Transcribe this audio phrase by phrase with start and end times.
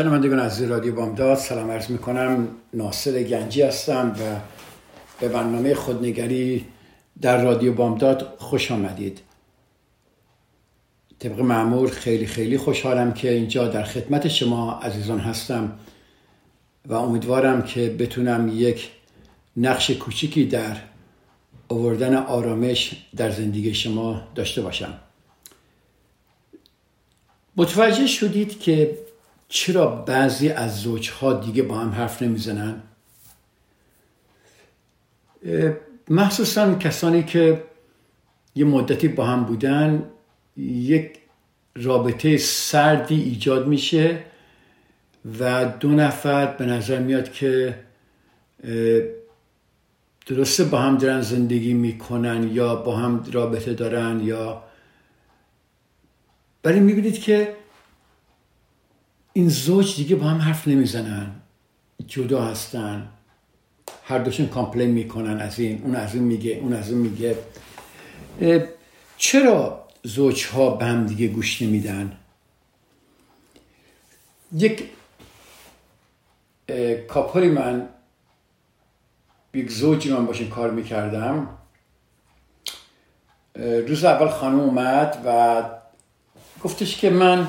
[0.00, 2.48] شنوندگان از رادیو بامداد سلام عرض می‌کنم.
[2.74, 4.40] ناصر گنجی هستم و
[5.20, 6.66] به برنامه خودنگری
[7.20, 9.20] در رادیو بامداد خوش آمدید.
[11.18, 15.72] طبق معمول خیلی خیلی خوشحالم که اینجا در خدمت شما عزیزان هستم
[16.86, 18.90] و امیدوارم که بتونم یک
[19.56, 20.76] نقش کوچیکی در
[21.68, 24.94] آوردن آرامش در زندگی شما داشته باشم.
[27.56, 28.98] متوجه شدید که
[29.52, 32.82] چرا بعضی از زوجها دیگه با هم حرف نمی‌زنن؟
[36.08, 37.62] مخصوصا کسانی که
[38.54, 40.02] یه مدتی با هم بودن
[40.56, 41.18] یک
[41.76, 44.18] رابطه سردی ایجاد میشه
[45.40, 47.78] و دو نفر به نظر میاد که
[50.26, 54.62] درسته با هم دارن زندگی می‌کنن یا با هم رابطه دارن یا
[56.64, 57.59] ولی می‌بینید که
[59.32, 61.30] این زوج دیگه با هم حرف نمی‌زنن.
[62.06, 63.08] جدا هستن.
[64.04, 65.82] هر دوشون کامپلین می‌کنن از این.
[65.82, 67.38] اون از اون میگه اون از اون میگه.
[69.16, 72.16] چرا زوج ها به هم دیگه گوش نمیدن؟
[74.52, 74.84] یک
[77.08, 77.88] کاپوری من
[79.54, 81.48] یک زوجی من باشین کار می‌کردم.
[83.56, 85.62] روز اول خانم اومد و
[86.64, 87.48] گفتش که من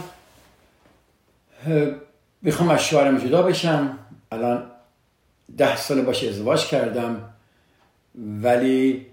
[2.41, 3.99] می‌خوام از شوهرم جدا بشم.
[4.31, 4.71] الان
[5.57, 7.29] ده سال باشه ازدواج کردم.
[8.15, 9.05] ولی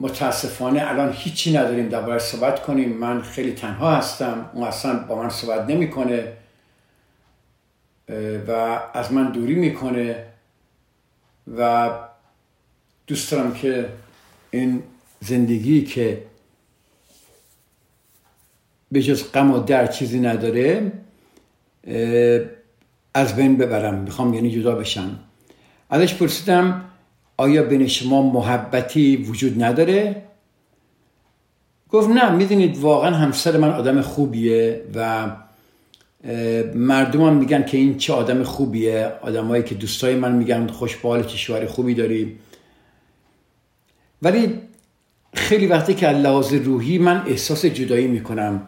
[0.00, 2.88] متاسفانه الان هیچی نداریم درباره صحبت کنیم.
[2.92, 4.50] من خیلی تنها هستم.
[4.52, 6.32] اون اصلا با من صحبت نمی‌کنه.
[8.48, 8.50] و
[8.94, 10.26] از من دوری می‌کنه.
[11.56, 11.90] و
[13.06, 13.88] دوست دارم که
[14.50, 14.82] این
[15.20, 16.22] زندگی که
[18.96, 20.92] به جز غم و در چیزی نداره
[23.14, 23.94] از بین ببرم.
[23.94, 25.18] می‌خوام یعنی جدا بشم.
[25.90, 26.84] ازش پرسیدم
[27.36, 30.22] آیا بین شما محبتی وجود نداره؟
[31.90, 35.30] گفت نه می‌دونید واقعا همسر من آدم خوبیه و
[36.74, 39.12] مردم هم میگن که این چه آدم خوبیه.
[39.22, 42.38] آدمایی که دوستای من میگن خوش چه شوهر خوبی داری.
[44.22, 44.60] ولی
[45.34, 48.62] خیلی وقتی که لحاظ روحی من احساس جدایی می‌کنم.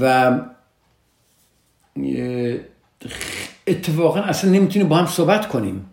[0.00, 0.32] و
[3.66, 5.90] اتفاقا اصلا نمی‌تونیم با هم صحبت کنیم.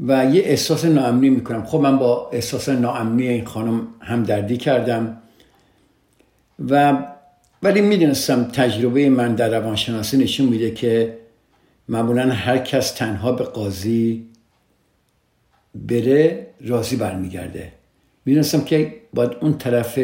[0.00, 1.64] و یه احساس ناامنی می‌کنم.
[1.64, 5.22] خب من با احساس ناامنی این خانم هم دردی کردم.
[6.68, 6.98] و
[7.62, 11.18] ولی می‌دونستم تجربه من در روانشناسی نشون میده که
[11.88, 14.26] معمولا هر کس تنها به قاضی
[15.74, 17.72] بره راضی برمیگرده.
[18.24, 19.98] می‌دونستم که باید اون طرف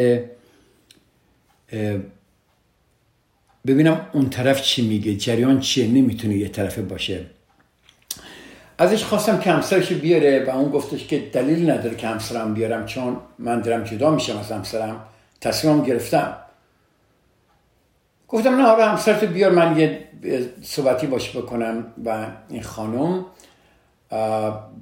[3.66, 7.26] ببینم اون طرف چی میگه جریان چیه؟ نمی‌تونه یه طرفه باشه.
[8.78, 13.16] ازش خواستم که همسرش بیاره و اون گفتش که دلیل نداره که همسرم بیارم چون
[13.38, 15.04] من دارم جدا میشم از همسرم.
[15.41, 16.36] تصمیمم گرفتم.
[18.28, 20.08] گفتم نه آره همسرت بیار من یه
[20.62, 23.25] صحبتی باش بکنم و این خانم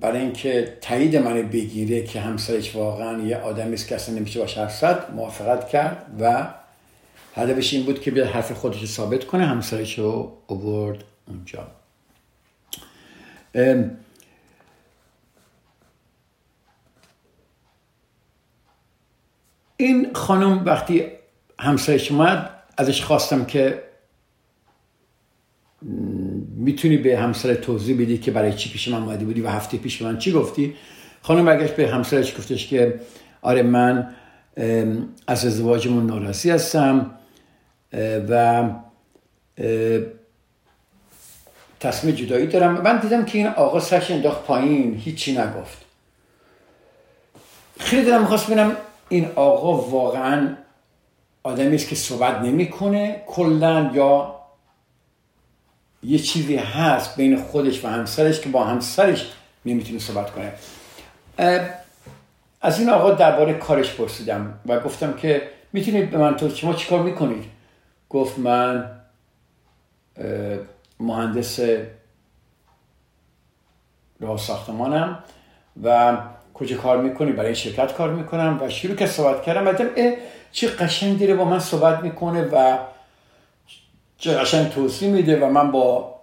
[0.01, 4.59] برای اینکه تایید من بگیره که همسرش واقعا یه آدمی است که اصلا نمیشه باش
[4.59, 6.47] حرف موافقت کرد و
[7.39, 11.67] هدفش این بود که بیاد حرف خودش رو ثابت کنه همسرش رو اوورد اونجا.
[19.77, 21.07] این خانم وقتی
[21.59, 23.83] همسرش اومد ازش خواستم که
[26.57, 30.03] می‌تونی به همسر توضیح بدی که برای چی پیش من اومدی بودی و هفته پیش
[30.03, 30.75] من چی گفتی؟
[31.23, 33.01] خانم برگشت به همسرش گفتش که
[33.43, 34.15] آره من
[35.27, 37.18] از ازدواجمون ناراضی هستم.
[38.29, 38.65] و
[41.81, 42.81] تصمیم جدایی دارم.
[42.81, 45.85] من دیدم که این آقا سرش انداخت پایین هیچی نگفت.
[47.81, 48.77] خیلی دارم می‌خواست ببینم
[49.09, 50.57] این آقا واقعا
[51.43, 54.35] آدمی است که صحبت نمی‌کنه کلا یا
[56.03, 59.33] یه چیزی هست بین خودش و همسرش که با همسرش
[59.67, 60.53] نمی‌تونه صحبت کنه.
[62.61, 65.43] از این آقا درباره کارش پرسیدم و گفتم که
[65.73, 67.58] می‌تونید به من تو شما چیکار می‌کنید؟
[68.11, 69.01] گفت من
[71.01, 71.61] مهندس
[74.21, 75.25] راه ساختمانم
[75.83, 76.17] و
[76.55, 80.15] کجا کار می‌کنی؟ برای شرکت کار می‌کنم؟ و شروع که صحبت کردم و اه
[80.53, 82.79] چه قشنگ دیره با من صحبت می‌کنه و
[84.19, 86.15] چه قشنگ توصیح میده و من با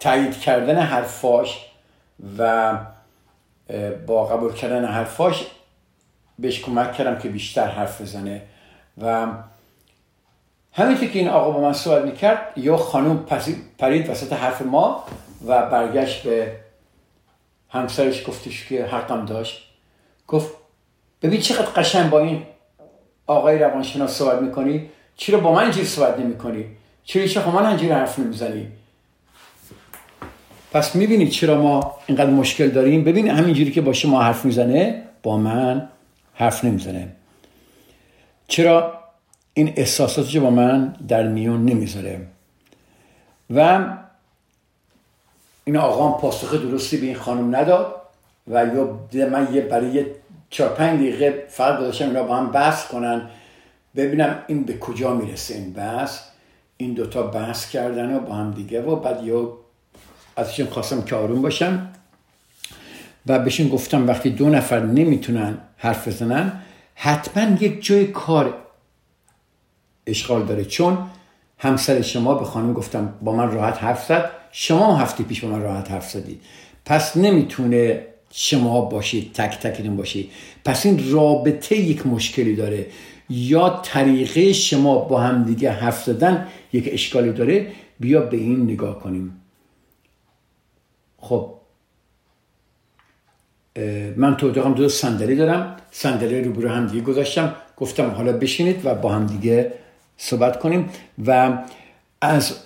[0.00, 1.66] تایید کردن حرفاش
[2.38, 2.74] و
[4.06, 5.46] با قبول کردن حرفاش
[6.38, 8.42] بهش کمک کردم که بیشتر حرف بزنه.
[9.02, 9.26] و
[10.78, 13.26] همینطور که این آقا با من صحبت می‌کرد یا خانم
[13.78, 15.04] پرید وسط حرف ما
[15.46, 16.52] و برگشت به
[17.68, 19.70] همسرش گفتش که حقم داشت.
[20.26, 20.54] گفت
[21.22, 22.42] ببین چقدر قشنگ با این
[23.26, 26.64] آقای روانشناس صحبت می‌کنی چرا با من اینجوری صحبت نمی‌کنی؟
[27.04, 28.66] چرا چه من اینجوری حرف نمی‌زنی؟
[30.72, 33.04] پس می‌بینی چرا ما اینقدر مشکل داریم.
[33.04, 35.88] ببین همینجوری که با شما حرف می‌زنه با من
[36.34, 37.08] حرف نمی‌زنه.
[38.48, 38.97] چرا
[39.58, 42.26] این احساساتش با من در میون نمی‌ذاره.
[43.50, 43.86] و
[45.64, 47.94] این آقا هم پاسخ درستی به این خانم نداد
[48.48, 50.04] و یا من یه برای
[50.50, 53.30] چهار پنج دقیقه فرق گذاشتم اینا با هم بحث کنن.
[53.96, 56.20] ببینم این به کجا می‌رسه این بحث.
[56.76, 59.52] این دوتا بحث کردن و با هم دیگه و بعد یا
[60.36, 61.88] ازشون خواستم که آروم باشم
[63.26, 66.52] و بهشون گفتم وقتی دو نفر نمی‌تونن حرف بزنن
[66.94, 68.54] حتما یک جای کار
[70.08, 70.64] اشغال داره.
[70.64, 70.98] چون
[71.58, 74.30] همسر شما به خانم گفتم با من راحت حرف زد.
[74.52, 76.40] شما هفته پیش با من راحت حرف زدید
[76.84, 80.30] پس نمی‌تونه شما باشید تک تکیدون باشید.
[80.64, 82.86] پس این رابطه یک مشکلی داره.
[83.30, 88.98] یا طریقه شما با هم دیگه حرف زدن یک اشکالی داره بیا به این نگاه
[88.98, 89.40] کنیم.
[91.18, 91.54] خب.
[94.16, 95.76] من تو اتاقم دو صندلی دارم.
[95.90, 97.54] صندلی رو برو هم دیگه گذاشتم.
[97.76, 99.72] گفتم حالا بشینید و با هم دیگه
[100.18, 100.88] صحبت کنیم
[101.26, 101.58] و
[102.20, 102.56] از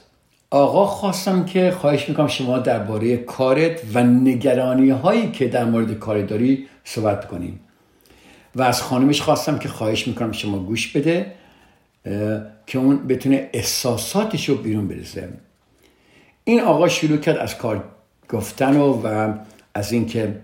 [0.50, 6.22] آقا خواستم که خواهش می‌کنم شما درباره کارت و نگرانی هایی که در مورد کار
[6.22, 7.60] داری صحبت کنیم.
[8.56, 11.32] و از خانمش خواستم که خواهش می‌کنم شما گوش بده
[12.66, 15.28] که اون بتونه احساساتش رو بیرون برسه.
[16.44, 17.84] این آقا شروع کرد از کار
[18.28, 19.34] گفتن و, و
[19.74, 20.40] از اینکه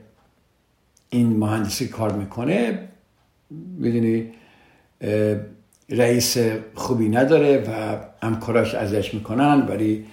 [1.10, 2.88] این مهندسی کار می‌کنه
[3.78, 4.32] می‌دونی
[5.90, 6.37] رئیس
[6.75, 7.96] خوبی نداره و
[8.26, 10.05] همکاراش ازش می‌کنن ولی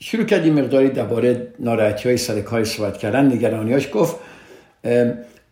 [0.00, 4.16] شروع کرد مقداری درباره ناراحتی های سر کاری صحبت کردن نگرانیاش گفت.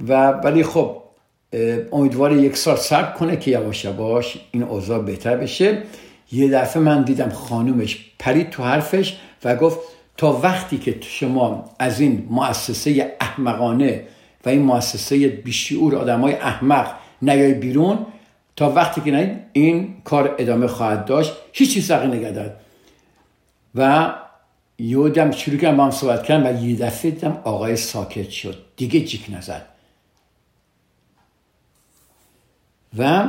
[0.08, 1.02] و ولی خب
[1.92, 5.82] امیدوار یک سال صبر کنه که یواش یواش این اوضاع بهتر بشه.
[6.32, 9.78] یه دفعه من دیدم خانومش پرید تو حرفش و گفت
[10.16, 14.02] تا وقتی که شما از این مؤسسه احمقانه
[14.46, 17.98] و این مؤسسه بیشعور آدم های احمق نیای بیرون
[18.58, 22.56] تا وقتی که این کار ادامه خواهد داشت هیچی سقی نگردد
[23.74, 24.14] و
[24.78, 28.64] یودم شروع کردم با هم صحبت کردم و یه دفعه دیدم آقای ساکت شد.
[28.76, 29.66] دیگه جیک نزد.
[32.98, 33.28] و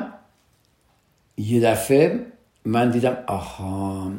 [1.38, 2.26] یه دفعه
[2.66, 4.12] من دیدم آها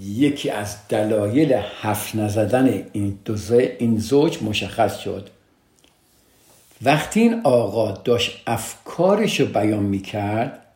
[0.00, 3.18] یکی از دلایل حرف نزدن این,
[3.78, 5.30] این زوج مشخص شد.
[6.82, 10.66] وقتی این آقا داشت افکارش رو بیان می‌کرد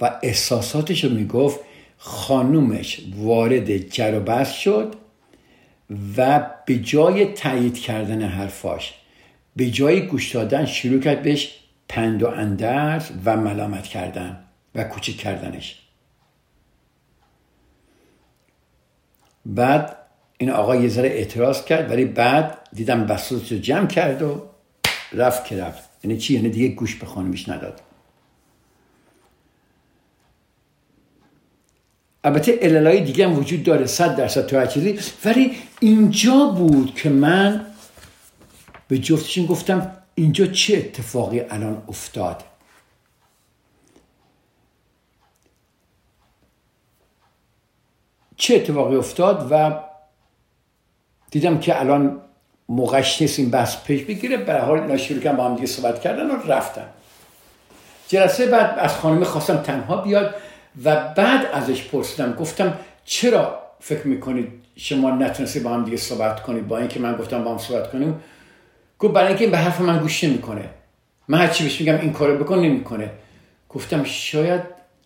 [0.00, 1.60] و احساساتش رو می‌گفت
[1.98, 4.94] خانومش وارد جر و بحث شد
[6.16, 8.94] و به جای تایید کردن حرفاش
[9.56, 15.16] به جای گوش دادن شروع کرد بهش پند و اندرز و ملامت کردن و کوچک
[15.16, 15.78] کردنش.
[19.46, 19.96] بعد
[20.38, 24.42] این آقا یه ذره اعتراض کرد ولی بعد دیدم بساطش رو جمع کرد و
[25.14, 25.90] رفت که رفت.
[26.04, 27.80] یعنی چی؟ یعنی دیگه گوش به خانمش نداد.
[32.24, 34.98] البته عللای دیگه هم وجود داره صد درصد تو هر چیزی.
[35.24, 37.66] ولی اینجا بود که من
[38.88, 42.44] به جفتشون گفتم اینجا چه اتفاقی الان افتاد؟
[48.36, 49.80] چه اتفاقی افتاد و
[51.30, 52.21] دیدم که الان
[52.68, 54.36] موقعش نیست این بحث پیش بگیره.
[54.36, 56.86] به حال اینا شروع با هم دیگه صحبت کردن و رفتن.
[58.08, 60.34] جلسه بعد از خانم خواستم تنها بیاد
[60.84, 62.32] و بعد ازش پرسیدم.
[62.32, 67.44] گفتم چرا فکر می‌کنید شما نتونستی با هم دیگه صحبت کنید؟ با اینکه من گفتم
[67.44, 68.20] با هم صحبت کنیم.
[68.98, 70.68] گفت برای اینکه این به حرف من گوش نمی‌کنه.
[71.28, 73.10] من هر چی بهش میگم این کارو بکن نمی‌کنه.
[73.68, 74.60] گفتم شاید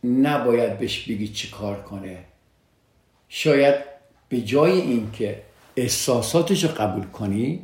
[0.05, 2.19] نباید بهش بگی چی کار کنه.
[3.29, 3.75] شاید
[4.29, 5.43] به جای اینکه
[5.77, 7.61] احساساتش رو قبول کنی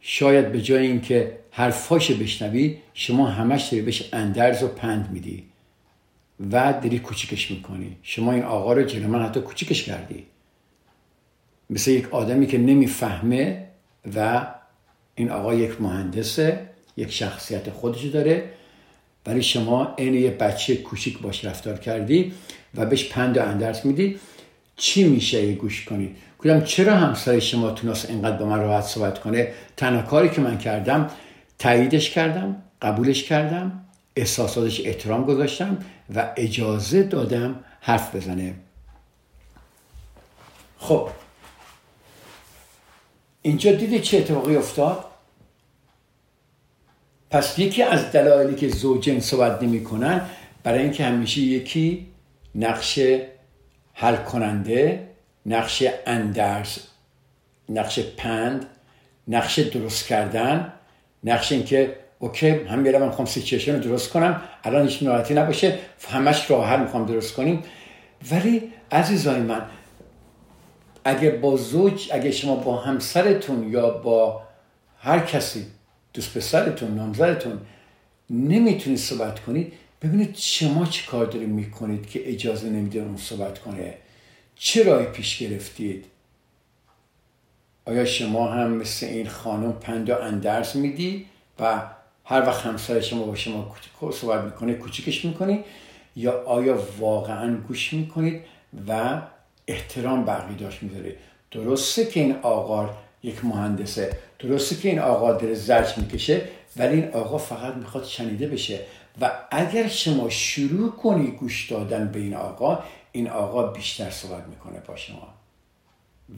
[0.00, 5.44] شاید به جای اینکه حرفاش بشنوی شما همش داری بهش اندرز و پند میدی
[6.50, 7.96] و داری کوچیکش می‌کنی.
[8.02, 10.26] شما این آقا رو جلو من حتی کوچیکش کردی.
[11.70, 13.68] مثل یک آدمی که نمی‌فهمه
[14.16, 14.46] و
[15.14, 18.50] این آقا یک مهندسه یک شخصیت خودش داره.
[19.26, 22.32] ولی شما عین یه بچه کوچیک باش رفتار کردی
[22.74, 24.18] و بهش پند و اندرس میدی.
[24.78, 29.18] چی میشه یه گوش کنید؟ گفتم چرا همسر شما تونست اینقدر با من راحت صحبت
[29.18, 31.10] کنه؟ تنها کاری که من کردم
[31.58, 33.84] تاییدش کردم قبولش کردم
[34.16, 35.78] احساساتش احترام گذاشتم
[36.14, 38.54] و اجازه دادم حرف بزنه.
[40.78, 41.08] خب.
[43.42, 45.04] اینجا دیدی چه اتفاقی افتاد؟
[47.30, 50.20] پس یکی از دلایلی که زوجین صحبت نمی‌کنن
[50.62, 52.06] برای اینکه همیشه یکی
[52.54, 53.00] نقش
[54.00, 55.08] حل کننده
[55.46, 56.78] نقش اندرز
[57.68, 58.66] نقش پند
[59.28, 60.72] نقش درست کردن
[61.24, 65.78] نقش اینکه اوکی هم میرم من می‌خوام سیچویشن رو درست کنم الان هیچ ناراحتی نباشه
[66.10, 67.62] همش راه حل می‌خوام درست کنیم.
[68.32, 69.62] ولی عزیزای من
[71.04, 74.42] اگه با زوج اگه شما با همسرتون یا با
[74.98, 75.66] هر کسی
[76.12, 77.60] دوست پسرتون نامزدتون
[78.30, 83.94] نمی‌تونید صحبت کنید ببینید شما چی کار دارید می‌کنید که اجازه نمیده اون صحبت کنه؟
[84.56, 86.04] چه رای پیش گرفتید؟
[87.84, 91.26] آیا شما هم مثل این خانم پند و اندرس میدی
[91.60, 91.82] و
[92.24, 93.74] هر وقت همسر شما با شما
[94.12, 95.64] صحبت می‌کنه کوچیکش می‌کنی؟
[96.16, 98.40] یا آیا واقعا گوش می‌کنید
[98.88, 99.22] و
[99.66, 101.16] احترام بقی داشت می‌ذاره
[101.50, 102.90] درسته که این آقا
[103.22, 106.42] یک مهندسه درسته که این آقا در زرج می‌کشه
[106.76, 108.80] ولی این آقا فقط می‌خواد شنیده بشه.
[109.20, 112.78] و اگر شما شروع کنی گوش دادن به این آقا
[113.12, 115.34] این آقا بیشتر صحبت می‌کنه با شما.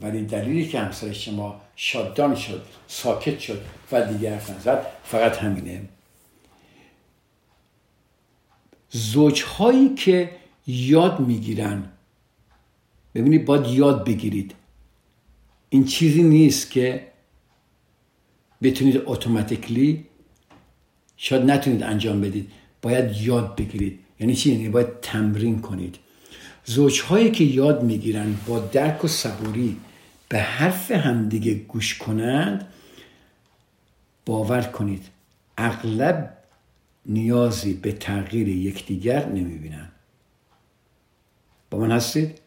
[0.01, 3.61] ولی دلیلی که همسر شما شادان شد ساکت شد
[3.91, 5.81] و دیگر حرف فقط همینه.
[8.89, 10.31] زوجهایی که
[10.67, 11.89] یاد می‌گیرن
[13.15, 14.55] ببینید باید یاد بگیرید.
[15.69, 17.07] این چیزی نیست که
[18.61, 20.05] بتونید اتوماتیکلی
[21.17, 22.51] شاید نتونید انجام بدید.
[22.81, 23.99] باید یاد بگیرید.
[24.19, 25.97] یعنی چی؟ یعنی باید تمرین کنید.
[26.65, 29.77] زوجهایی که یاد می‌گیرن با درک و صبوری
[30.29, 32.67] به حرف همدیگه گوش کنند
[34.25, 35.05] باور کنید
[35.57, 36.37] اغلب
[37.05, 39.87] نیازی به تغییر یکدیگر نمی‌بینن.
[41.69, 42.41] با من هستید؟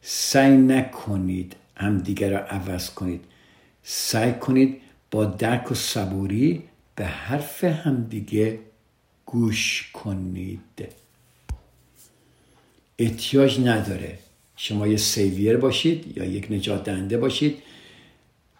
[0.00, 3.24] سعی نکنید همدیگر را عوض کنید.
[3.82, 6.62] سعی کنید با درک و صبوری
[6.94, 8.58] به حرف همدیگه
[9.26, 10.88] گوش کنید.
[12.98, 14.18] احتیاج نداره
[14.56, 17.62] شما یه سیویر باشید یا یک نجات دهنده باشید.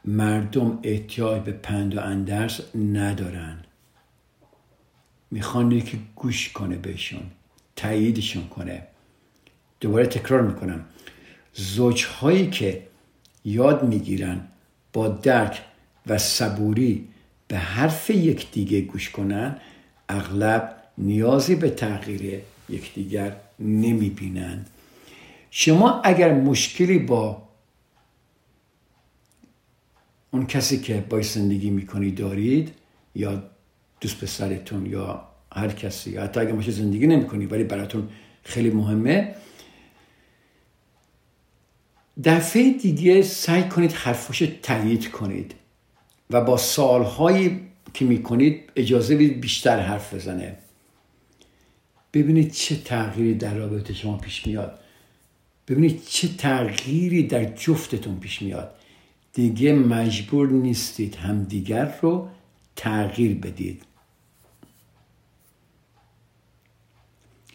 [0.04, 3.64] مردم احتیاج به پند و اندرس ندارن.
[5.30, 7.22] می‌خوان که گوش کنه بهشون
[7.76, 8.86] تاییدشون کنه.
[9.80, 10.84] دوباره تکرار می‌کنم.
[11.54, 12.86] زوجهایی که
[13.44, 14.48] یاد می‌گیرن
[14.92, 15.62] با درک
[16.06, 17.08] و صبوری
[17.48, 19.60] به حرف یکدیگه گوش کنن
[20.08, 24.70] اغلب نیازی به تغییر یکدیگر نمی‌بینند.
[25.50, 27.42] شما اگر مشکلی با
[30.30, 32.74] اون کسی که با زندگی می‌کنی دارید
[33.14, 33.42] یا
[34.00, 38.08] دوست پسرتون یا هر کسی یا حتی اگر مشه زندگی نمی‌کنی ولی براتون
[38.42, 39.34] خیلی مهمه
[42.24, 45.54] دفعه دیگه سعی کنید حرفاش تایید کنید
[46.30, 47.65] و با سالهایی
[47.96, 50.56] که می‌کنید اجازه بدید بیشتر حرف بزنه.
[52.12, 54.78] ببینید چه تغییری در رابطه شما پیش میاد.
[55.68, 58.74] ببینید چه تغییری در جفتتون پیش میاد.
[59.32, 62.28] دیگه مجبور نیستید همدیگر رو
[62.76, 63.82] تغییر بدید.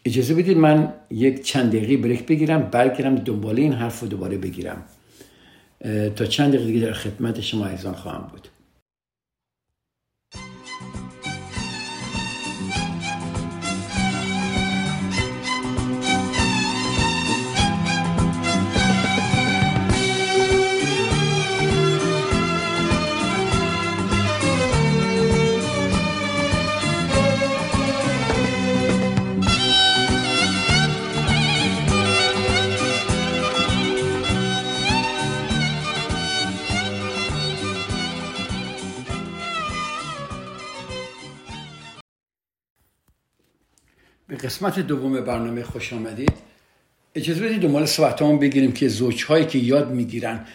[0.05, 4.83] اجازه بدید من یک چند دقیقه بریک بگیرم برگردم دنبال این حرف رو دوباره بگیرم.
[6.15, 8.48] تا چند دقیقه در خدمت شما ایزان خواهم بود.
[44.62, 46.34] قسمت دوم برنامه خوش آمدید.
[47.15, 50.46] اجازه بدید دنبال صحبت بگیریم که زوجهایی که یاد می‌گیرن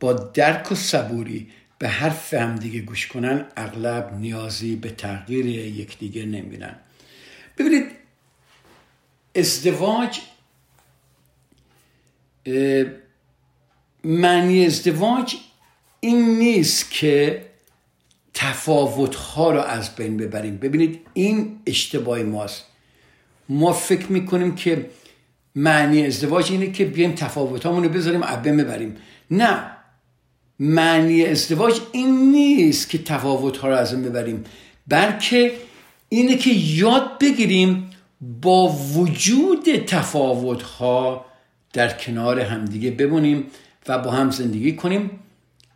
[0.00, 1.48] با درک و صبوری
[1.78, 6.76] به حرف همدیگه گوش کنن اغلب نیازی به تغییر یکدیگه نمی‌بینن.
[7.58, 7.86] ببینید
[9.34, 10.20] ازدواج
[14.04, 15.36] معنی ازدواج
[16.00, 17.46] این نیست که
[18.34, 20.56] تفاوت ها رو از بین ببریم.
[20.56, 22.69] ببینید این اشتباه ماست.
[23.50, 24.90] ما فکر می‌کنیم که
[25.54, 28.96] معنی ازدواج اینه که بیایم تفاوت رو بذاریم بین ببریم.
[29.30, 29.70] نه.
[30.58, 34.44] معنی ازدواج این نیست که تفاوت ها رو از ببریم
[34.88, 35.52] بلکه
[36.08, 37.90] اینه که یاد بگیریم
[38.42, 41.24] با وجود تفاوت ها
[41.72, 43.46] در کنار همدیگه بمونیم
[43.88, 45.10] و با هم زندگی کنیم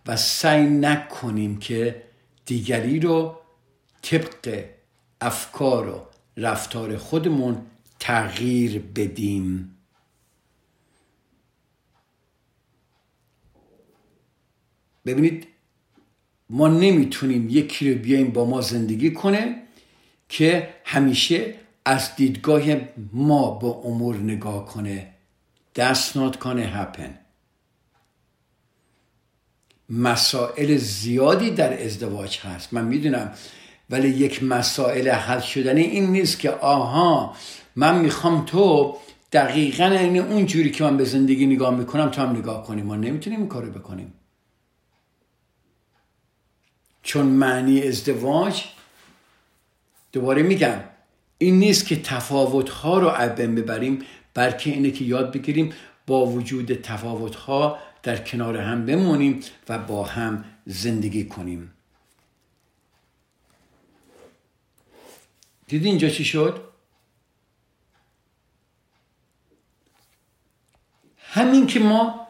[0.07, 2.02] و سعی نکنیم که
[2.47, 3.38] دیگری رو
[4.02, 4.64] طبق
[5.21, 7.67] افکار و رفتار خودمون
[7.99, 9.76] تغییر بدیم.
[15.07, 15.47] ببینید
[16.50, 19.62] ما نمی‌تونیم یکی رو بیایم با ما زندگی کنه
[20.29, 22.62] که همیشه از دیدگاه
[23.12, 25.14] ما به امور نگاه کنه.
[25.79, 27.11] That's not gonna happen.
[29.88, 32.75] مسائل زیادی در ازدواج هست.
[32.75, 33.35] من می‌دونم
[33.91, 37.37] ولی یک مسائل حل شدنی این نیست که آها
[37.76, 38.97] من می‌خوام تو
[39.33, 42.97] دقیقا این اون جوری که من به زندگی نگاه می‌کنم تو هم نگاه کنیم ما
[42.97, 44.12] نمی‌تونیم این کارو بکنیم.
[47.03, 48.64] چون معنی ازدواج
[50.12, 50.81] دوباره میگم
[51.38, 54.03] این نیست که تفاوت ها رو عبن ببریم
[54.35, 55.73] بلکه اینه که یاد بگیریم
[56.07, 61.74] با وجود تفاوت ها در کنار هم بمونیم و با هم زندگی کنیم.
[65.66, 66.68] دیدی اینجا چی شد؟
[71.18, 72.29] همین که ما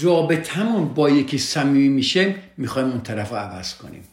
[0.00, 4.08] رابطمون با یکی صمیمی میشه می‌خوایم اون طرف رو عوض کنیم.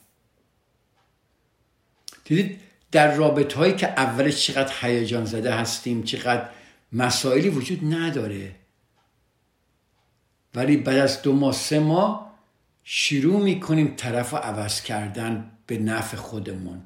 [2.25, 2.59] دیدید
[2.91, 6.49] در رابطه هایی که اولش چقدر هیجان زده هستیم چقدر
[6.91, 8.55] مسائلی وجود نداره.
[10.55, 12.37] ولی بعد از دو ماه سه ماه
[12.83, 16.81] شروع می‌کنیم طرف رو عوض کردن به نفع خودمون.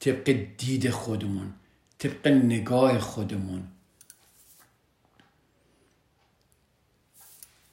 [0.00, 1.52] طبق دید خودمون
[1.98, 3.62] طبق نگاه خودمون.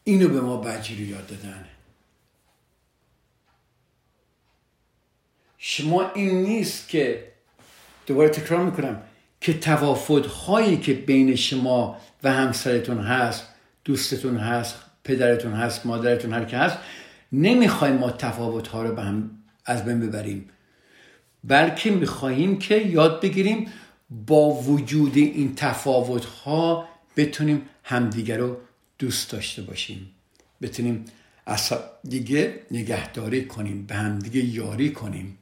[0.04, 1.66] اینو به ما بجی رو یاد دادن.
[5.58, 7.32] شما این نیست که
[8.06, 9.04] دوباره تکرار می‌کنم
[9.42, 13.48] که توافت هایی که بین شما و همسرتون هست
[13.86, 16.78] دوستتون هست پدرتون هست مادرتون هر که هست
[17.32, 20.50] نمی‌خوایم ما تفاوت ها رو به هم از بین ببریم.
[21.48, 23.72] بلکه می‌خواهیم که یاد بگیریم
[24.28, 28.58] با وجود این تفاوت ها بتونیم همدیگر رو
[29.00, 30.12] دوست داشته باشیم.
[30.62, 31.06] بتونیم
[31.46, 35.38] از دیگه نگهداری کنیم به همدیگه یاری کنیم.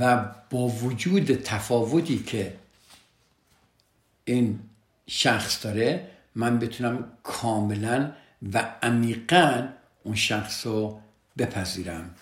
[0.00, 2.54] و با وجود تفاوتی که
[4.24, 4.58] این
[5.06, 8.12] شخص داره من بتونم کاملا
[8.52, 9.68] و عمیقا
[10.02, 11.00] اون شخص رو
[11.38, 12.14] بپذیرم.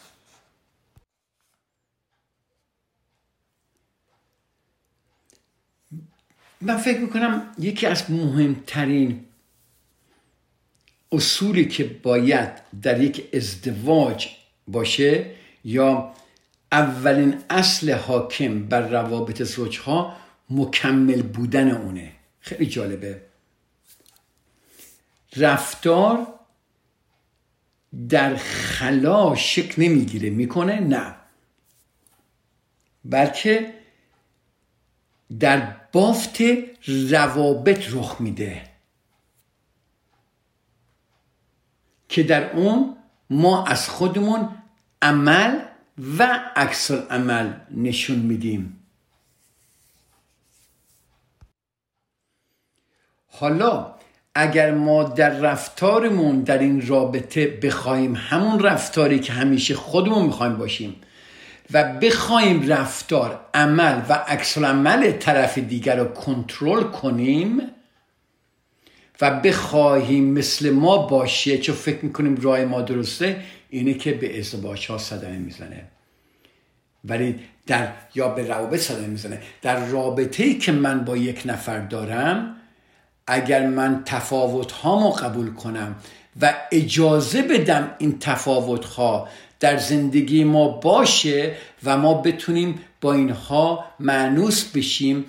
[6.62, 9.24] من فکر می‌کنم یکی از مهمترین
[11.12, 12.50] اصولی که باید
[12.82, 14.28] در یک ازدواج
[14.68, 15.30] باشه
[15.64, 16.12] یا
[16.72, 20.16] اولین اصل حاکم بر روابط زوجها
[20.50, 22.12] مکمل بودن اونه.
[22.40, 23.22] خیلی جالبه.
[25.36, 26.26] رفتار
[28.08, 30.30] در خلا شکل نمی‌گیره.
[30.30, 31.14] می‌کنه؟ نه.
[33.04, 33.74] بلکه
[35.40, 36.36] در بافت
[37.10, 38.62] روابط رخ میده.
[42.08, 42.96] که در اون
[43.30, 44.48] ما از خودمون
[45.02, 45.58] عمل
[46.18, 48.78] و عکس عمل نشون میدیم.
[53.26, 53.94] حالا
[54.34, 61.00] اگر ما در رفتارمون در این رابطه بخوایم همون رفتاری که همیشه خودمون می‌خوایم باشیم
[61.72, 67.60] و بخوایم رفتار عمل و عکس عمل طرف دیگر رو کنترل کنیم
[69.20, 74.90] و بخواهیم مثل ما باشه چون فکر می‌کنیم راه ما درسته اینه که به ازدواج
[74.90, 75.84] ها صدمه می‌زنه.
[77.04, 79.40] ولی در یا به روابط صدمه می‌زنه.
[79.62, 82.56] در رابطه ای که من با یک نفر دارم
[83.26, 85.96] اگر من تفاوت هامو قبول کنم
[86.40, 89.28] و اجازه بدم این تفاوت ها
[89.62, 95.24] در زندگی ما باشه و ما بتونیم با اینها معنوس بشیم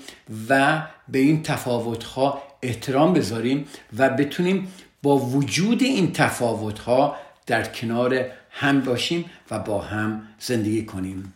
[0.49, 3.67] و به این تفاوتها احترام بذاریم
[3.97, 7.15] و بتونیم با وجود این تفاوتها
[7.45, 11.33] در کنار هم باشیم و با هم زندگی کنیم.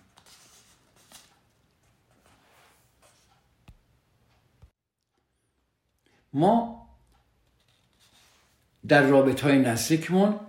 [6.34, 6.88] ما
[8.88, 10.40] در رابط های نزدیکمون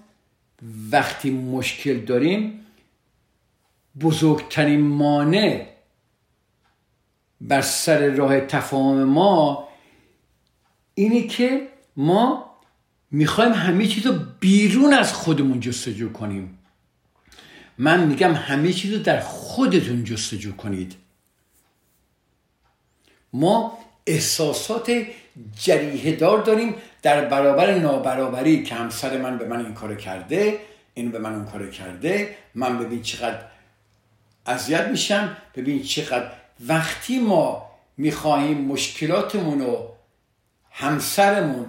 [0.92, 2.66] وقتی مشکل داریم
[4.00, 5.66] بزرگترین مانع
[7.40, 9.68] بر سر راه تفاهم ما
[10.94, 12.50] اینه که ما
[13.10, 16.58] می‌خوایم همه چیز رو بیرون از خودمون جستجو کنیم.
[17.78, 20.94] من میگم همه چیز رو در خودتون جستجو کنید.
[23.32, 25.06] ما احساسات
[25.56, 26.74] جریه دار داریم.
[27.02, 30.60] در برابر نابرابری که همسر من به من این کار کرده
[30.94, 33.40] این به من اون کار کرده من ببین چقدر
[34.46, 36.30] اذیت میشم ببین چقدر
[36.66, 39.94] وقتی ما می‌خواهیم مشکلاتمون رو
[40.70, 41.66] همسرمون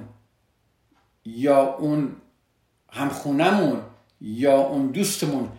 [1.25, 2.15] یا اون
[2.91, 3.81] همخونمون
[4.21, 5.49] یا اون دوستمون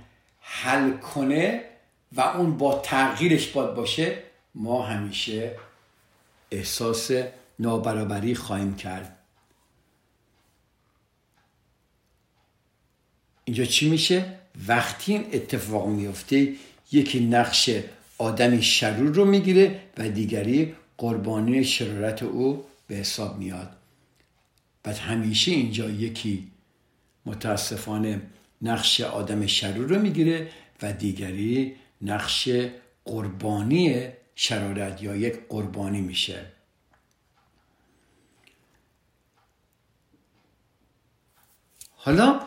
[0.41, 1.65] حل کنه
[2.13, 4.19] و اون با تغییرش باد باشه
[4.55, 5.57] ما همیشه
[6.51, 7.11] احساس
[7.61, 9.17] نابرابری خواهیم کرد.
[13.45, 14.35] اینجا چی میشه؟
[14.69, 16.55] وقتی این اتفاق میفته
[16.93, 17.71] یکی نقش
[18.19, 23.77] آدمی شرور رو می‌گیره و دیگری قربانی شرارت او به حساب میاد.
[24.83, 26.51] بعد همیشه اینجا یکی
[27.27, 28.23] متاسفانه
[28.63, 30.51] نقش آدم شرور رو می‌گیره
[30.83, 32.49] و دیگری نقش
[33.05, 36.60] قربانی شرارت یا یک قربانی میشه.
[42.03, 42.41] حالا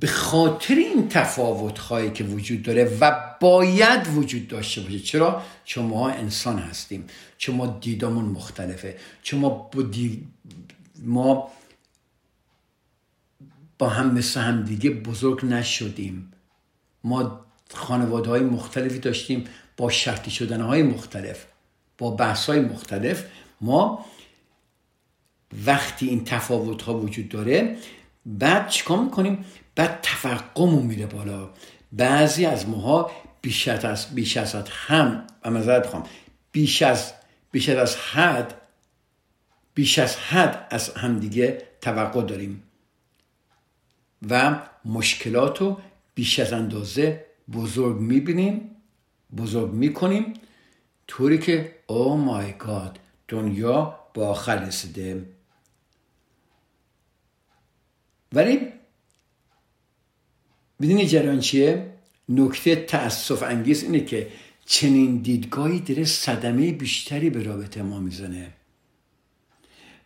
[0.00, 5.84] به خاطر این تفاوت هایی که وجود داره و باید وجود داشته باشه چرا؟ چون
[5.84, 7.06] ما انسان هستیم
[7.38, 9.84] چون ما دیدامون مختلفه چون ما با,
[10.98, 11.50] ما
[13.78, 16.32] با هم مثل هم دیگه بزرگ نشدیم
[17.04, 19.44] ما خانواده های مختلفی داشتیم
[19.76, 21.46] با شرطی شدن های مختلف
[21.98, 23.24] با بحث های مختلف
[23.60, 24.04] ما
[25.66, 27.76] وقتی این تفاوت ها وجود داره
[28.26, 31.50] بعد چیکار می‌کنیم؟ بعد تفقمون میره بالا.
[31.92, 33.10] بعضی از ماها
[33.42, 36.02] بیش از بیش از هم و بخوام
[36.52, 37.12] بیش از
[37.50, 38.54] بیش از حد
[39.74, 42.62] بیش از حد از همدیگه توقع داریم.
[44.30, 45.80] و مشکلات رو
[46.14, 48.70] بیش از اندازه بزرگ می‌بینیم
[49.36, 50.34] بزرگ می‌کنیم
[51.06, 55.33] طوری که او مای گاد دنیا با آخر رسیده.
[58.34, 58.72] ولی
[60.78, 61.90] می‌دونی جریان چیه؟
[62.28, 64.28] نکته تاسف انگیز اینه که
[64.66, 68.52] چنین دیدگاهی داره صدمه بیشتری به رابطه ما می‌زنه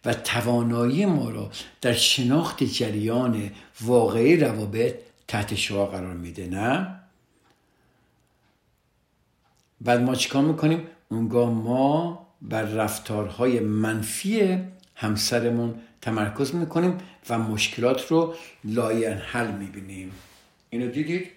[0.05, 4.95] و توانایی ما را در شناخت جریان واقعی روابط
[5.29, 7.01] تحت شعا قرار میده نه؟
[9.81, 14.59] بعد ما چیکار می‌کنیم؟ اونگاه ما بر رفتارهای منفی
[14.95, 18.35] همسرمون تمرکز می‌کنیم و مشکلات رو
[18.65, 20.13] لاین حل می‌بینیم.
[20.71, 21.31] اینو دیدید؟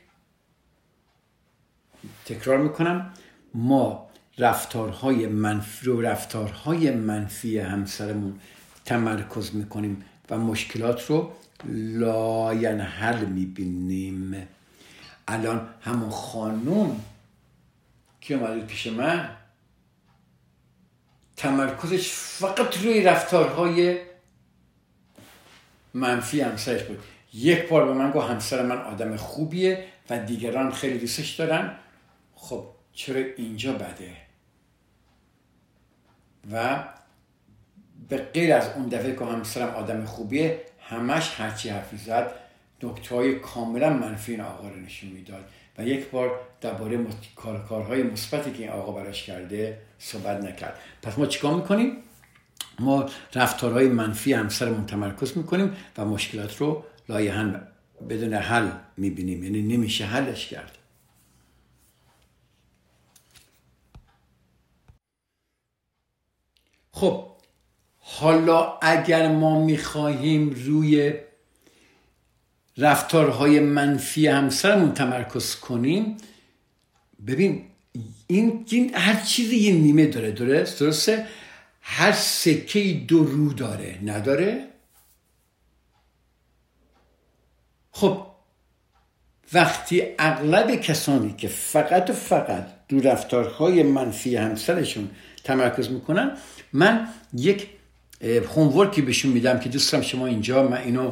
[2.25, 3.13] تکرار می‌کنم.
[3.53, 8.39] ما رفتارهای منفی رو رفتارهای منفی همسرمون
[8.85, 11.31] تمرکز می‌کنیم و مشکلات رو
[11.65, 14.47] لاین حل می‌بینیم.
[15.27, 17.01] الان همون خانوم
[18.21, 19.29] که اومده پیش من
[21.37, 24.10] تمرکزش فقط روی رفتارهای
[25.93, 26.99] منفی همسرش بود.
[27.33, 31.75] یک بار به من گفت همسر من آدم خوبیه و دیگران خیلی دوستش دارن.
[32.35, 34.11] خب چرا اینجا بده؟
[36.51, 36.83] و
[38.09, 42.31] به غیر از اون دفعه که همسرم آدم خوبیه همش هرچی حرفی زد
[42.83, 45.45] نکته های کاملا منفی این آقا رو نشون می‌داد.
[45.77, 47.05] و یک بار درباره
[47.69, 50.79] کارهای مثبتی که این آقا براش کرده صحبت نکرد.
[51.01, 51.97] پس ما چیکار می‌کنیم؟
[52.79, 57.67] ما رفتارهای منفی همسرمون تمرکز می‌کنیم و مشکلات رو لایحن
[58.09, 59.43] بدون حل می‌بینیم.
[59.43, 60.77] یعنی نمیشه حلش کرد.
[66.91, 67.27] خب
[67.99, 71.13] حالا اگر ما می‌خواهیم روی
[72.77, 76.17] رفتارهای منفی همسرمون تمرکز کنیم
[77.27, 77.65] ببین
[78.27, 81.27] این, این هر چیزی یه نیمه داره درست؟ درسته؟
[81.81, 83.99] هر سکه دو رو داره.
[84.03, 84.67] نداره؟
[87.91, 88.25] خب
[89.53, 95.09] وقتی اغلب کسانی که فقط و فقط رو رفتارهای منفی همسرشون
[95.43, 96.37] تمرکز می‌کنن
[96.73, 97.67] من یک
[98.21, 101.11] هومورکی بهشون میدم که دوستم شما اینجا من اینو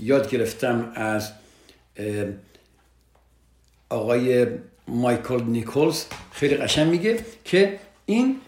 [0.00, 1.32] یاد گرفتم از
[3.88, 4.46] آقای
[4.88, 8.40] مایکل نیکولز خیلی قشنگ میگه که این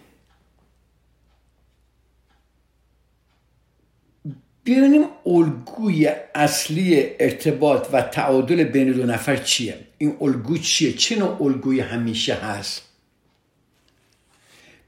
[4.66, 11.42] ببینیم الگوی اصلی ارتباط و تعادل بین دو نفر چیه؟ این الگو چیه؟ چه نوع
[11.42, 12.82] الگوی همیشه هست؟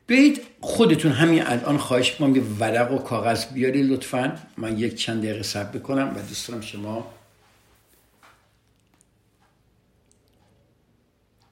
[0.06, 4.38] بیت خودتون همین الان خواهش می‌کنم یه ورق و کاغذ بیاری لطفا.
[4.56, 7.06] من یک چند دقیقه صبر بکنم و دوست شما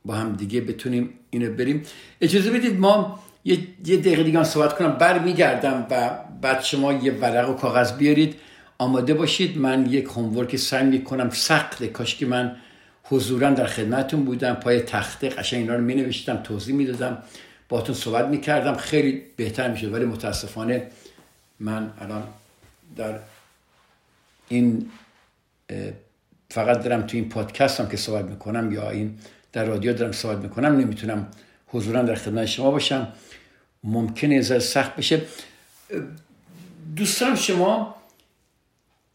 [0.05, 1.83] با هم دیگه بتونیم اینو بریم.
[2.21, 4.93] اجازه بدید ما یه, دقیقه دیگه صحبت کنم.
[4.93, 8.35] برمیگردم و بعد شما یه ورق و کاغذ بیارید.
[8.79, 9.59] آماده باشید.
[9.59, 12.57] من یک هومورک سعی می‌کنم سخت کاش که من
[13.05, 14.55] حضورا در خدمتون بودم.
[14.55, 17.23] پای تخته قشنگ اینا رو می نوشتم توضیح می‌دادم.
[17.69, 18.77] باتون صحبت می‌کردم.
[18.77, 19.93] خیلی بهتر می‌شد.
[19.93, 20.87] ولی متاسفانه
[21.61, 22.23] من الان
[22.97, 23.19] در
[24.49, 24.91] این
[26.51, 29.19] فقط دارم تو این پادکست هم که صحبت می‌کنم یا این
[29.53, 30.77] در رادیو دارم صحبت می‌کنم.
[30.77, 31.27] نمی‌تونم
[31.67, 33.09] حضورا در خدمت شما باشم.
[33.85, 35.23] ممکنه از سخت بشه.
[36.97, 37.97] دوستان شما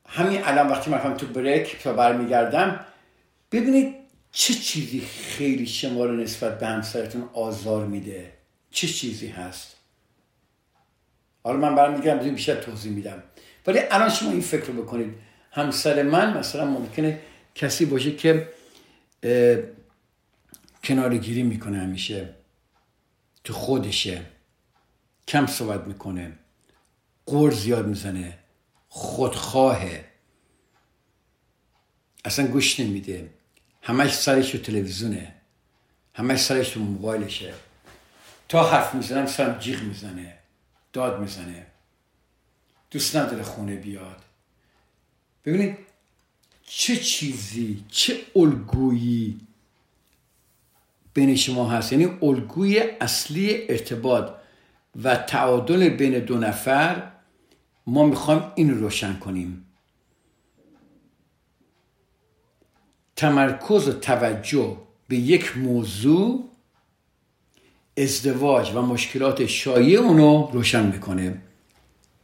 [0.08, 2.86] همین الان وقتی من تو بریک تا برمیگردم
[3.52, 3.96] ببینید
[4.32, 8.34] چه چیزی خیلی شما رو نسبت به همسرتون آزار میده.
[8.72, 9.76] چه چیزی هست؟
[11.44, 13.24] حالا من برمیگردم بزنید بیشتر توضیح میدم.
[13.68, 15.16] ولی الان شما این فکر رو بکنید.
[15.52, 17.20] همسر من مثلا ممکنه
[17.56, 18.48] کسی باشه که
[20.84, 22.30] کنارگیری می‌کنه همیشه.
[23.44, 24.22] تو خودشه.
[25.28, 26.32] کم صحبت می‌کنه.
[27.26, 28.38] قور زیاد می‌زنه
[28.90, 30.06] خودخواهه.
[32.26, 33.30] اصلا گوش نمیده.
[33.82, 35.36] همش سرش تو تلویزیونه.
[36.14, 37.54] همش سرش تو موبایلشه.
[38.50, 40.38] تا حرف می‌زنم سرم جیغ می‌زنه
[40.94, 41.66] داد می‌زنه.
[42.92, 44.22] دوست نداره خونه بیاد.
[45.46, 45.78] ببینید
[46.64, 49.40] چه چیزی چه الگویی
[51.14, 51.92] بین شما هست.
[51.94, 54.32] یعنی الگوی اصلی ارتباط
[55.04, 57.11] و تعادل بین دو نفر
[57.92, 59.66] ما می‌خوایم این رو روشن کنیم.
[63.16, 64.78] تمرکز و توجه
[65.08, 66.50] به یک موضوع
[67.98, 71.42] ازدواج و مشکلات شایع اونو روشن می‌کنه.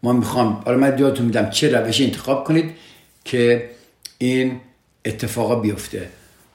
[0.03, 2.75] ما می‌خوام آره من یادتون میدم چه روشی انتخاب کنید
[3.25, 3.69] که
[4.17, 4.59] این
[5.05, 6.09] اتفاقا بیفته.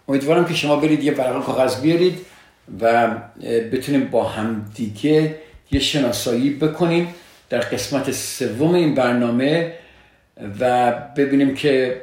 [0.08, 2.18] امیدوارم که شما برید یه ورقه کاغذ بیارید
[2.80, 3.10] و
[3.72, 5.38] بتونیم با همدیگه
[5.70, 7.14] یه شناسایی بکنیم.
[7.52, 9.72] در قسمت سوم این برنامه
[10.60, 12.00] و ببینیم که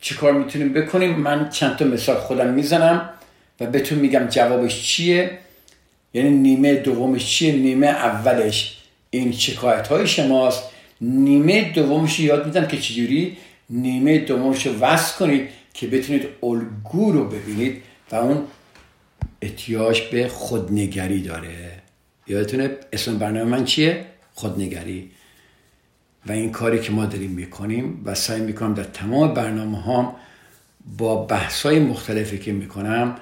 [0.00, 1.10] چی کار می‌تونیم بکنیم.
[1.10, 3.10] من چند تا مثال خودم می‌زنم
[3.60, 5.38] و بهتون میگم جوابش چیه.
[6.14, 8.78] یعنی نیمه دومش چیه؟ نیمه اولش.
[9.10, 10.62] این شکایت های شماست.
[11.00, 13.36] نیمه دومش یاد میدم که چجوری؟
[13.70, 18.44] نیمه دومش رو وصل کنید که بتونید الگو رو ببینید و اون
[19.42, 21.77] احتیاج به خودنگری داره.
[22.28, 25.10] یادتونه اسم برنامه من چیه؟ خودنگری.
[26.26, 30.16] و این کاری که ما داریم می‌کنیم و سعی می‌کنم در تمام برنامه ها
[30.98, 33.14] با بحث های مختلفی که می‌کنم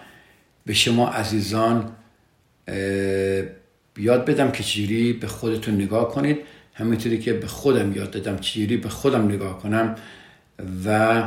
[0.67, 1.93] به شما عزیزان
[3.99, 6.39] یاد بدم که چجوری به خودتون نگاه کنید.
[6.75, 9.97] همینطوری که به خودم یاد دادم چجوری به خودم نگاه کنم
[10.85, 11.23] و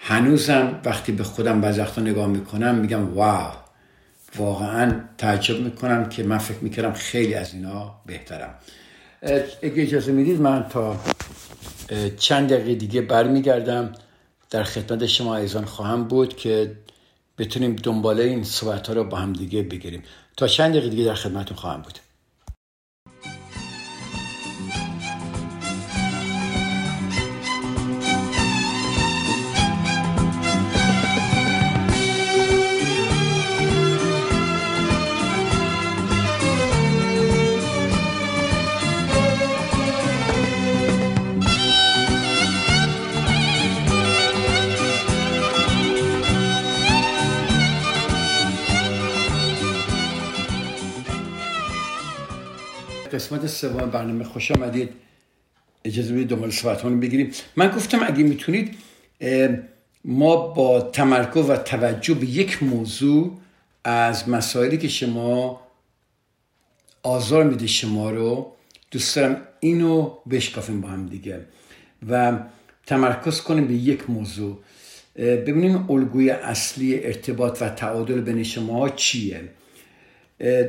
[0.00, 3.65] هنوزم وقتی به خودم بعضی نگاه می‌کنم میگم واو.
[4.36, 8.54] واقعا تعجب می‌کنم که من فکر می‌کردم خیلی از اینا بهترم.
[9.62, 10.96] اگه اجازه می‌دید من تا
[12.18, 13.92] چند دقیقه دیگه برمیگردم.
[14.50, 16.76] در خدمت شما ایزان خواهم بود که
[17.38, 20.02] بتونیم دنباله این صحبت ها رو با هم دیگه بگیریم.
[20.36, 21.98] تا چند دقیقه دیگه در خدمتون خواهم بود.
[53.16, 54.90] قسمت سوم برنامه خوش آمدید.
[55.84, 57.30] اجازه بدید دنبال صحبتمون بگیریم.
[57.56, 58.74] من گفتم اگه می‌تونید
[60.04, 63.38] ما با تمرکز و توجه به یک موضوع
[63.84, 65.60] از مسائلی که شما
[67.02, 68.52] آزار میده شما رو
[68.90, 71.40] دوست دارم اینو بشکافیم با هم دیگه
[72.08, 72.38] و
[72.86, 74.58] تمرکز کنیم به یک موضوع.
[75.16, 79.40] ببینیم الگوی اصلی ارتباط و تعادل بین شما چیه.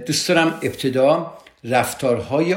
[0.06, 2.56] دوست دارم ابتدا رفتارهای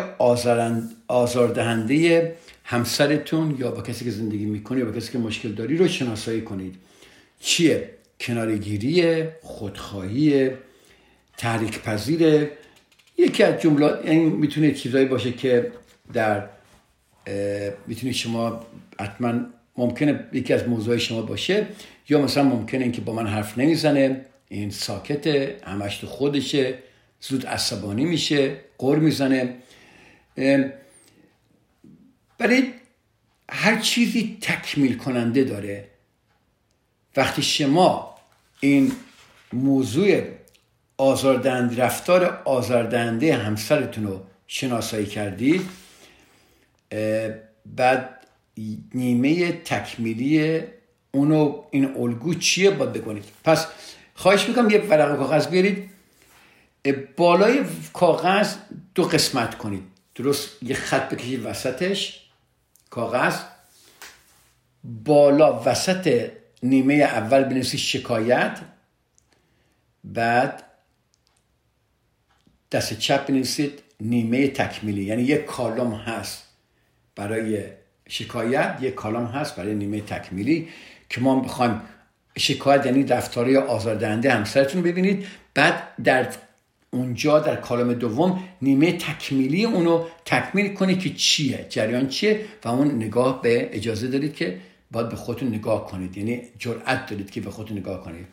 [1.08, 2.34] آزاردهنده
[2.64, 6.42] همسرتون یا با کسی که زندگی می‌کنه یا با کسی که مشکل داری رو شناسایی
[6.42, 6.74] کنید.
[7.40, 10.50] چیه؟ کنارگیری خودخواهی
[11.36, 12.50] تحریک پذیره
[13.18, 15.72] یکی از جملات این می‌تونه چیزایی باشه که
[16.12, 16.44] در
[17.86, 18.66] می‌تونه شما
[19.00, 19.32] حتما
[19.76, 21.66] ممکنه یکی از موضوع شما باشه.
[22.08, 24.20] یا مثلا ممکنه اینکه با من حرف نمی‌زنه.
[24.48, 26.74] این ساکته همش تو خودشه.
[27.20, 29.56] زود عصبانی میشه قر می‌زنه.
[32.40, 32.74] ولی
[33.48, 35.88] هر چیزی تکمیل کننده داره.
[37.16, 38.14] وقتی شما
[38.60, 38.92] این
[39.52, 40.22] موضوع
[40.96, 45.68] آزاردهنده رفتار آزاردهنده همسرتون رو شناسایی کردید
[47.66, 48.26] بعد
[48.94, 50.60] نیمه تکمیلی
[51.10, 53.66] اونو این الگو چیه باید بکنید پس
[54.14, 55.89] خواهش می‌کنم یه ورق کاغذ بیارید.
[57.16, 58.56] بالای کاغذ
[58.94, 59.82] دو قسمت کنید.
[60.14, 62.20] درست یه خط بکشید وسطش
[62.90, 63.36] کاغذ.
[64.84, 66.30] بالا وسط
[66.62, 68.58] نیمه اول بنویسید شکایت.
[70.04, 70.62] بعد
[72.72, 75.04] دست چپ بنویسید نیمه تکمیلی.
[75.04, 76.44] یعنی یک کالم هست
[77.16, 77.64] برای
[78.08, 80.68] شکایت یک کالم هست برای نیمه تکمیلی
[81.08, 81.80] که ما بخوایم
[82.38, 85.26] شکایت یعنی دفتاری آزاردهنده همسرتون ببینید.
[85.54, 86.28] بعد در
[86.90, 92.90] اونجا در کالم دوم نیمه تکمیلی اونو تکمیل کنید که چیه جریان چیه؟ و اون
[92.96, 96.16] نگاه به اجازه دارید که باید به خودتون نگاه کنید.
[96.16, 98.26] یعنی جرأت دارید که به خودتون نگاه کنید.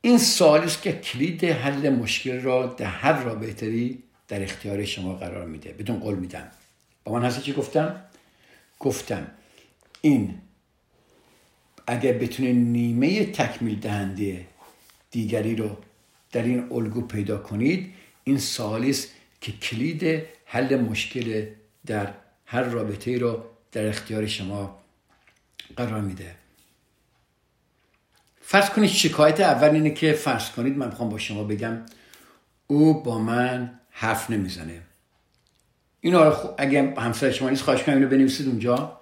[0.00, 5.72] این سوالی که کلید حل مشکل را در هر رابطه‌ای در اختیار شما قرار میده.
[5.72, 6.50] بدون قول میدم.
[7.04, 8.00] با من هستی چی گفتم؟
[8.80, 9.26] گفتم
[10.00, 10.34] این
[11.86, 14.46] اگر بتونه نیمه تکمیل دهنده
[15.10, 15.76] دیگری رو
[16.34, 17.94] در این الگو پیدا کنید
[18.24, 19.08] این سوالی است
[19.40, 21.46] که کلید حل مشکل
[21.86, 22.14] در
[22.46, 24.82] هر رابطه رو در اختیار شما
[25.76, 26.34] قرار میده.
[28.40, 31.76] فرض کنید شکایت اول اینه که فرض کنید من می‌خوام با شما بگم
[32.66, 34.82] او با من حرف نمی‌زنه.
[36.00, 39.00] اینو اگه همسر شما نیست خواهش کنم اینو بنویسید اونجا.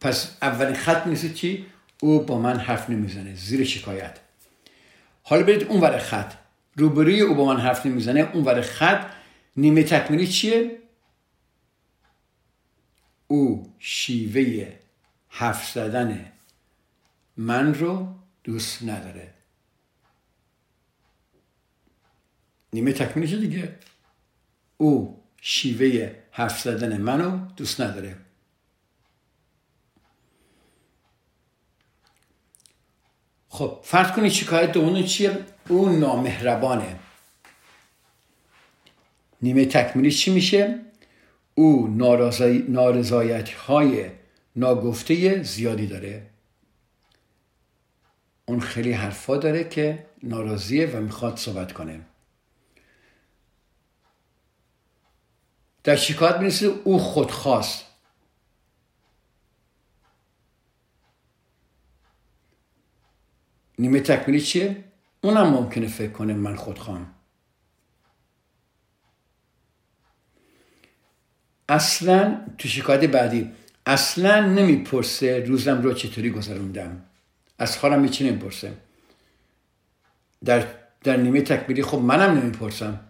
[0.00, 1.66] پس اولین خط میسید چی؟
[2.00, 4.23] او با من حرف نمی‌زنه زیر شکایت.
[5.26, 6.34] حالا برید اون ور خط.
[6.76, 8.20] روبروی او با من حرف نمی‌زنه.
[8.20, 9.10] اون ور خط
[9.56, 10.78] نیمه تکمیلی چیه؟
[13.26, 14.72] او شیوه
[15.28, 16.32] حرف زدن
[17.36, 19.34] من رو دوست نداره.
[22.72, 23.78] نیمه تکمیلی دیگه؟
[24.76, 28.16] او شیوه حرف زدن منو دوست نداره.
[33.54, 36.98] خب فرض کنید شکایت دوم چیه؟ او نامهربانه.
[39.42, 40.80] نیمه تکمیلی چی میشه؟
[41.54, 41.88] او
[42.68, 44.10] نارضایت های
[44.56, 46.26] ناگفته زیادی داره.
[48.46, 52.00] اون خیلی حرفا داره که ناراضیه و می‌خواد صحبت کنه.
[55.84, 57.83] در شکایت می‌رسه او خودخواست.
[63.78, 64.84] نیمه تکمیلی چیه؟
[65.20, 67.06] اونم ممکنه فکر کنه من خودخواهم.
[71.68, 73.50] اصلا تو شکایت بعدی
[73.86, 77.02] اصلا نمی‌پرسه روزم رو چطوری گذروندم.
[77.58, 78.72] از خالم میچی نمی‌پرسه.
[80.44, 80.66] در,
[81.04, 83.00] در نیمه تکمیلی خب منم نمی‌پرسم.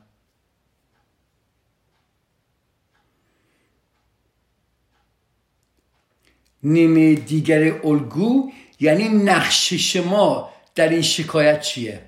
[6.65, 12.03] نیمه دیگر الگو یعنی نقش شما در این شکایت چیه؟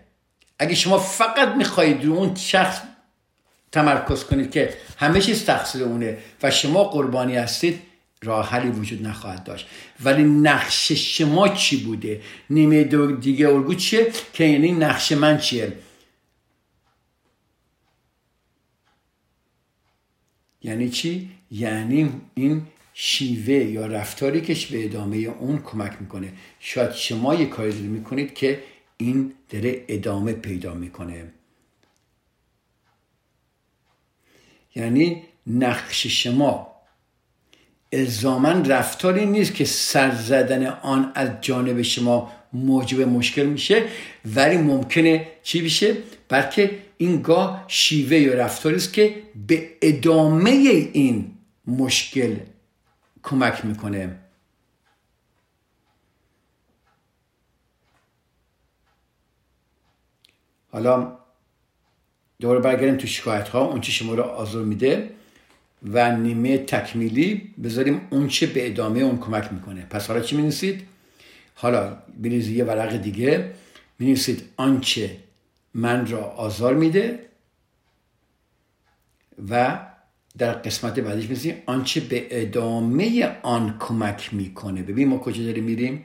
[0.59, 2.81] اگه شما فقط می‌خواهید رو اون شخص
[3.73, 7.81] تمرکز کنید که همه چیز تقصیر اونه و شما قربانی هستید
[8.23, 9.67] راه حلی وجود نخواهد داشت.
[10.05, 12.85] ولی نقش شما چی بوده؟ نیمه
[13.21, 15.73] دیگه الگو چیه؟ که یعنی نقش من چیه؟
[20.63, 22.67] یعنی چی؟ یعنی این
[22.99, 26.33] شیوه یا رفتاری که به ادامه اون کمک می‌کنه.
[26.61, 28.63] شاید شما یه کاری داری می‌کنید که
[28.97, 31.25] این داره ادامه پیدا می‌کنه.
[34.75, 36.73] یعنی نقش شما
[37.93, 43.89] الزاما رفتاری نیست که سر زدن آن از جانب شما موجب مشکل میشه
[44.35, 45.97] ولی ممکنه چی بشه؟
[46.29, 51.33] بلکه این گاه شیوه یا رفتاری است که به ادامه این
[51.67, 52.37] مشکل
[53.27, 54.19] کمک می‌کنه.
[60.73, 61.19] حالا
[62.41, 65.11] دوباره برگردیم تو شکایت ها اون چه شما رو آزار میده
[65.83, 69.87] و نیمه تکمیلی بذاریم اون چه به ادامه اون کمک می‌کنه.
[69.91, 70.89] پس حالا چی می‌نویسید؟
[71.55, 73.55] حالا بریزید یه ورق دیگه.
[73.99, 75.17] می‌نویسید آنچه
[75.75, 77.27] من را آزار میده
[79.51, 79.79] و
[80.39, 84.83] در قسمت بعدیش میسیم آنچه به ادامه آن کمک می‌کنه.
[84.83, 86.05] ببین ما کجا داریم میریم.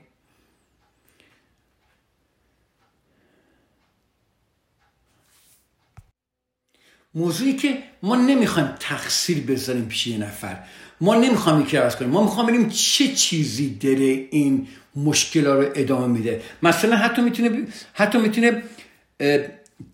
[7.16, 10.64] موضوعی که ما نمی‌خوایم تقصیر بذاریم پیش یه نفر.
[11.02, 12.12] ما نمی‌خوایم یکی عوض کنیم.
[12.12, 16.42] ما می‌خوایم ببینیم چه چیزی داره این مشکل رو ادامه میده.
[16.64, 18.64] مثلا حتی می‌تونه حتی می‌تونه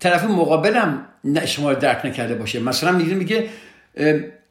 [0.00, 1.06] طرف مقابلم
[1.46, 2.60] شما رو درک نکرده باشه.
[2.60, 3.48] مثلا میگه میگه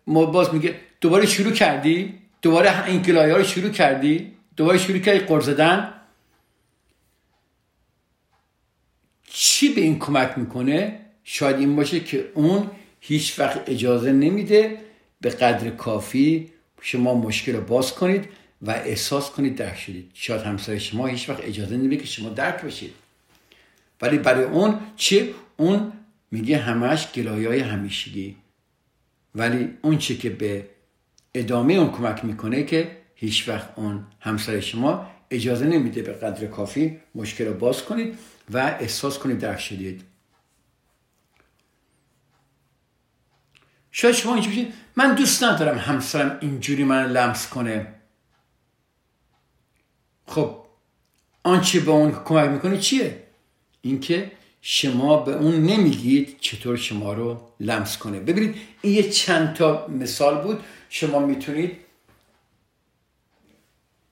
[0.07, 5.19] ما باز میگه دوباره شروع کردی؟ دوباره این گلایه رو شروع کردی؟ دوباره شروع کردی
[5.19, 5.93] قرض زدن
[9.29, 14.77] چی به این کمک می‌کنه؟ شاید این باشه که اون هیچ وقت اجازه نمیده
[15.21, 18.29] به قدر کافی شما مشکل رو باز کنید
[18.61, 20.11] و احساس کنید درک شدید.
[20.13, 22.93] شاید همسر شما هیچ وقت اجازه نمیده که شما درک بشید.
[24.01, 25.91] ولی برای اون چی؟ اون
[26.31, 28.35] میگه همش گلایای همیشگی.
[29.37, 30.69] ولی اون چی که به
[31.33, 36.99] ادامه اون کمک می‌کنه که هیچ وقت اون همسر شما اجازه نمیده به قدر کافی
[37.15, 38.17] مشکل رو باز کنید
[38.51, 40.03] و احساس کنید درک شدید.
[43.91, 47.93] شاید شما اینجوری من دوست ندارم همسرم اینجوری من لمس کنه.
[50.27, 50.65] خب
[51.43, 53.23] آنچه به اون کمک می‌کنه چیه؟
[53.81, 54.31] اینکه
[54.61, 58.19] شما به اون نمیگید چطور شما رو لمس کنه.
[58.19, 60.63] ببینید این یه چند تا مثال بود.
[60.89, 61.77] شما می‌تونید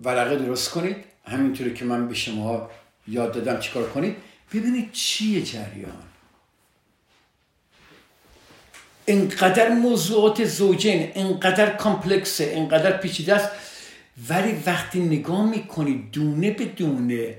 [0.02, 0.96] ورقه درست کنید.
[1.26, 2.70] همینطوری که من به شما
[3.08, 4.16] یاد دادم چیکار کنید.
[4.54, 6.04] ببینید چیه جریان.
[9.06, 13.50] اینقدر موضوعات زوجین اینقدر کامپلکسه اینقدر پیچیده است.
[14.30, 17.36] ولی وقتی نگاه می‌کنید دونه به دونه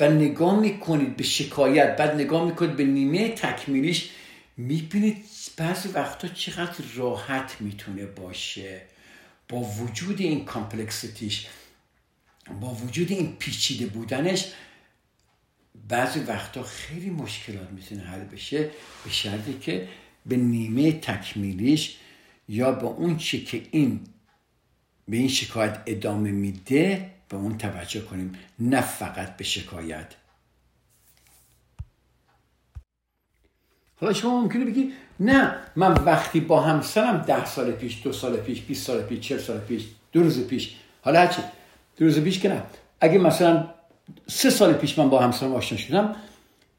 [0.00, 4.10] و نگاه می‌کنید به شکایت بعد نگاه می‌کنید به نیمه تکمیلیش
[4.56, 5.24] می‌بینید
[5.56, 8.82] بعضی وقتا چقدر راحت می‌تونه باشه.
[9.48, 11.46] با وجود این کامپلکسیتیش
[12.60, 14.52] با وجود این پیچیده بودنش
[15.88, 18.70] بعضی وقتا خیلی مشکلات می‌تونه حل بشه
[19.04, 19.88] به شرطی که
[20.26, 21.96] به نیمه تکمیلیش
[22.48, 24.00] یا به اون چی که این
[25.08, 30.06] به این شکایت ادامه میده به اون توجه کنیم نه فقط به شکایت.
[34.00, 38.60] حالا شما ممکنه بگی نه من وقتی با همسرم ده سال پیش دو سال پیش
[38.60, 41.42] 20 سال پیش چهل سال پیش دو روز پیش حالا هرچی
[41.96, 42.62] دو روز پیش که نه.
[43.00, 43.68] اگه مثلا
[44.26, 46.16] سه سال پیش من با همسرم آشنا شدم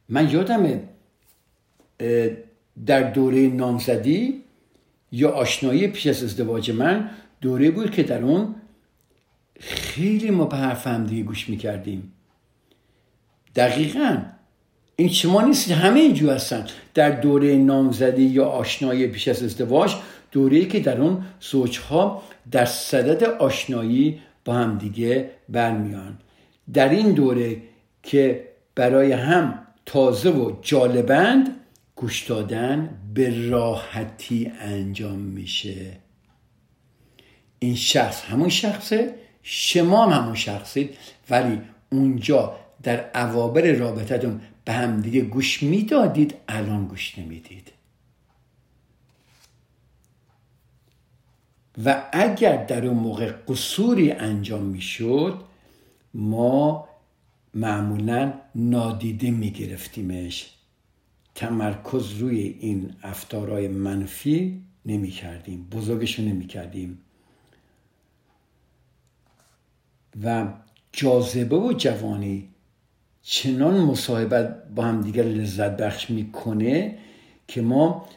[0.10, 0.84] من یادمه
[2.86, 4.44] در دوره نامزدی
[5.12, 7.10] یا آشنایی پیش از ازدواج من
[7.42, 8.56] دوره بود که در اون
[9.66, 12.12] خیلی ما به حرف هم دیگه گوش می‌کردیم.
[13.56, 14.18] دقیقا.
[14.96, 16.68] این شما نیست همه اینجور هستن.
[16.94, 19.96] در دوره نامزدی یا آشنایی پیش از ازدواج
[20.32, 26.18] دوره که در اون زوجها در صدد آشنایی با هم دیگه برمیان.
[26.74, 27.58] در این دوره
[28.04, 31.50] که برای هم تازه و جالبند
[31.96, 35.98] گوش دادن به راحتی انجام میشه.
[37.60, 39.16] این شخص همون شخصه.
[39.44, 40.98] شما هم همون شخصید
[41.30, 47.72] ولی اونجا در اوابر رابطتون به هم دیگه گوش می‌دادید الان گوش نمی‌دید.
[51.86, 55.44] و اگر در اون موقع قصوری انجام می‌شد
[56.14, 56.88] ما
[57.54, 60.50] معمولا نادیده میگرفتیمش.
[61.36, 67.00] تمرکز روی این افتارای منفی نمی کردیم بزرگشو نمی کردیم
[70.24, 70.48] و
[70.92, 72.50] جاذبه و جوانی
[73.22, 76.98] چنان مصاحبت با هم دیگر لذت بخش می‌کنه
[77.48, 78.10] که ما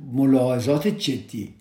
[0.00, 1.54] ملاحظات جدی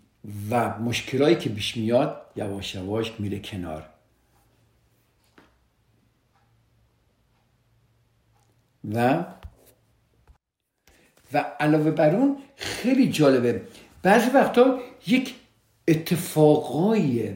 [0.50, 3.90] و مشکلایی که پیش میاد یواش یواش میره کنار.
[8.94, 9.26] و
[11.34, 13.62] و علاوه بر اون خیلی جالبه.
[14.04, 15.36] بعضی وقتا یک
[15.88, 17.34] اتفاقای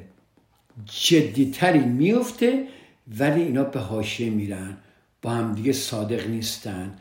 [0.86, 2.68] جدیتری میفته
[3.20, 4.78] ولی اینا به حاشیه میرن.
[5.22, 6.94] با هم دیگه صادق نیستن.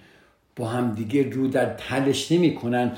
[0.57, 2.97] با هم دیگه رو در تلش نمی‌کنن.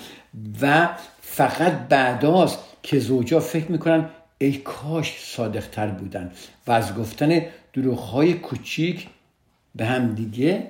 [0.61, 0.89] و
[1.21, 4.09] فقط بعداست که زوجا فکر می‌کنن
[4.39, 6.33] ای کاش صادق تر بودن.
[6.67, 9.09] و از گفتن دروغ های کوچیک
[9.75, 10.69] به هم دیگه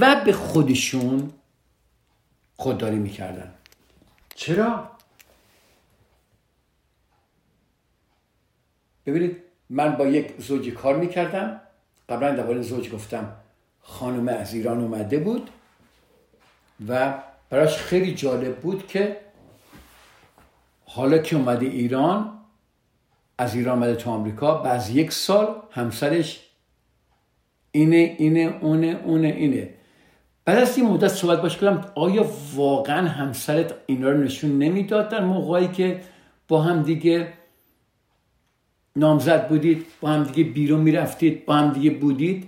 [0.00, 1.30] و به خودشون
[2.56, 3.50] خودداری می‌کردن.
[4.34, 4.90] چرا؟
[9.06, 9.36] ببینید
[9.70, 11.60] من با یک زوجی کار می‌کردم.
[12.08, 13.32] قبلا درباره زوج گفتم
[13.80, 15.50] خانم از ایران اومده بود
[16.88, 17.14] و
[17.50, 19.16] براش خیلی جالب بود که
[20.84, 22.38] حالا که اومده ایران
[23.38, 26.46] از ایران اومده تو آمریکا بعد یک سال همسرش
[27.72, 29.74] اینه اینه اونه اونه اینه.
[30.44, 35.24] بعد از این مدت صحبت باش کردم آیا واقعا همسرت اینا رو نشون نمی‌داد در
[35.24, 36.00] موقعی که
[36.48, 37.32] با هم دیگه
[38.96, 42.46] نامزد بودید با هم دیگه بیرون می‌رفتید با هم دیگه بودید.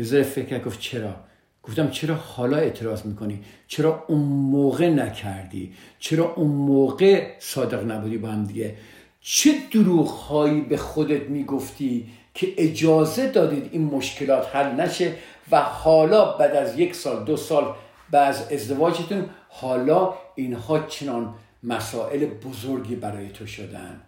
[0.00, 1.14] ذره فکر گفت چرا؟
[1.62, 8.28] گفتم چرا حالا اعتراض می‌کنی؟ چرا اون موقع نکردی؟ چرا اون موقع صادق نبودی با
[8.28, 8.76] هم دیگه؟
[9.20, 15.12] چه دروغ هایی به خودت می‌گفتی که اجازه دادید این مشکلات حل نشه
[15.50, 17.74] و حالا بعد از یک سال دو سال
[18.10, 24.00] بعد از ازدواجتون حالا اینها چنان مسائل بزرگی برای تو شدن.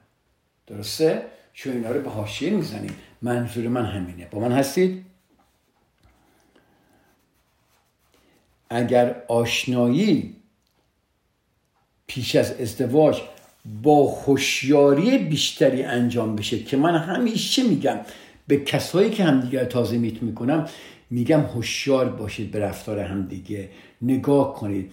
[0.66, 1.22] درسته؟
[1.56, 2.96] چون اینا رو به حاشیه می‌زنیم.
[3.22, 4.26] منظور من همینه.
[4.30, 5.04] با من هستید؟
[8.70, 10.36] اگر آشنایی
[12.06, 13.20] پیش از ازدواج
[13.82, 18.00] با هوشیاری بیشتری انجام بشه که من همیشه میگم
[18.46, 20.68] به کسایی که همدیگه تازه میت می‌کنم
[21.10, 23.70] میگم هوشیار باشید به رفتار همدیگه.
[24.02, 24.92] نگاه کنید.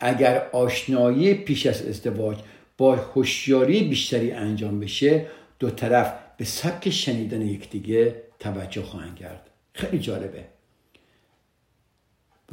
[0.00, 2.38] اگر آشنایی پیش از ازدواج
[2.78, 5.26] با هوشیاری بیشتری انجام بشه
[5.62, 9.50] دو طرف به سبک شنیدن یکدیگه توجه خواهند کرد.
[9.72, 10.44] خیلی جالبه.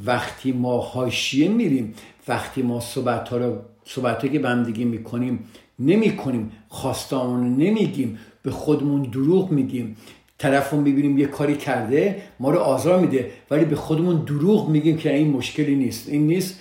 [0.05, 1.93] وقتی ما حاشیه میریم
[2.28, 5.43] وقتی ما صحبت ها رو صحبت که به هم دیگه می‌کنیم
[5.80, 9.97] نمی کنیم خواستامون نمیگیم به خودمون دروغ میگیم
[10.38, 14.97] طرف رو می‌بینیم یه کاری کرده ما رو آزار میده ولی به خودمون دروغ میگیم
[14.97, 16.10] که این مشکلی نیست.
[16.10, 16.60] این نیست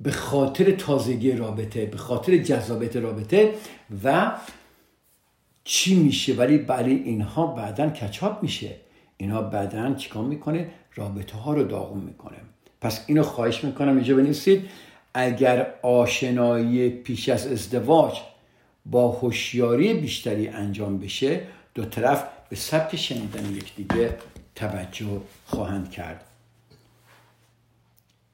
[0.00, 3.54] به خاطر تازگی رابطه به خاطر جذابیت رابطه
[4.04, 4.32] و
[5.68, 8.70] چی میشه؟ ولی برای اینها بعدا کچاپ میشه.
[9.16, 12.36] اینها بعدا چیکار می‌کنه؟ رابطه ها رو داغون می‌کنه.
[12.80, 14.68] پس اینو خواهش می‌کنم اینجا بنویسید.
[15.14, 18.20] اگر آشنایی پیش از ازدواج
[18.86, 21.40] با هوشیاری بیشتری انجام بشه
[21.74, 24.16] دو طرف به سبک شنیدن یکدیگه
[24.54, 26.24] توجه خواهند کرد.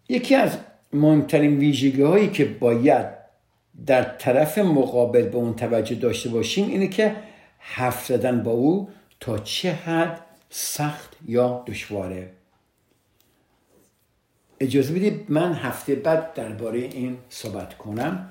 [0.09, 0.59] یکی از
[0.93, 3.22] مهمترین ویژگی هایی که باید
[3.87, 7.17] در طرف مقابل به اون توجه داشته باشیم اینه که
[7.59, 8.89] حرف زدن با او
[9.21, 10.21] تا چه حد
[10.51, 12.31] سخت یا دشواره.
[14.61, 18.29] اجازه بدید من هفته بعد درباره این صحبت کنم.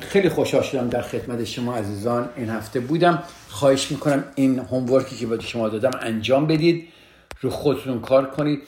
[0.00, 3.22] خیلی خوشحال شدم در خدمت شما عزیزان این هفته بودم.
[3.48, 6.88] خواهش می‌کنم این هومورکی که به شما دادم انجام بدید.
[7.40, 8.62] رو خودتون کار کنید.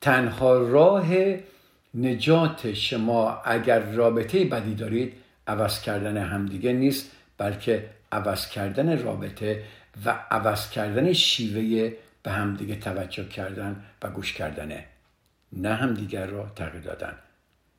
[0.00, 1.06] تنها راه
[1.94, 5.12] نجات شما اگر رابطه بدی دارید
[5.46, 9.62] عوض کردن همدیگه نیست بلکه عوض کردن رابطه
[10.04, 11.92] و عوض کردن شیوه
[12.22, 14.84] به همدیگه توجه کردن و گوش کردنه
[15.52, 17.14] نه هم دیگر را تغییر دادن.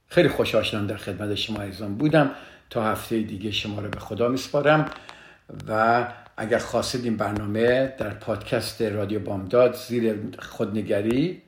[0.08, 2.32] خیلی خوشحال شدم در خدمت شما عزیزان بودم.
[2.70, 4.90] تا هفته دیگه شما رو به خدا میسپارم.
[5.68, 6.08] و
[6.38, 11.42] اگر خواستید این برنامه در پادکست رادیو بامداد زیر خودنگری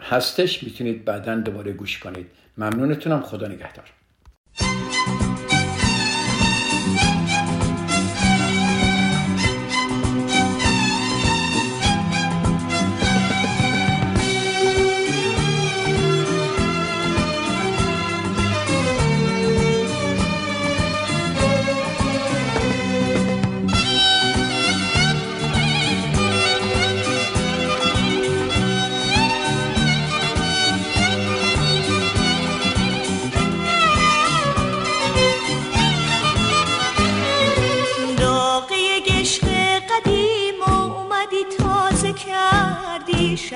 [0.00, 2.26] هستش می‌تونید بعدا دوباره گوش کنید.
[2.58, 3.20] ممنونتونم.
[3.22, 3.84] خدا نگهدار.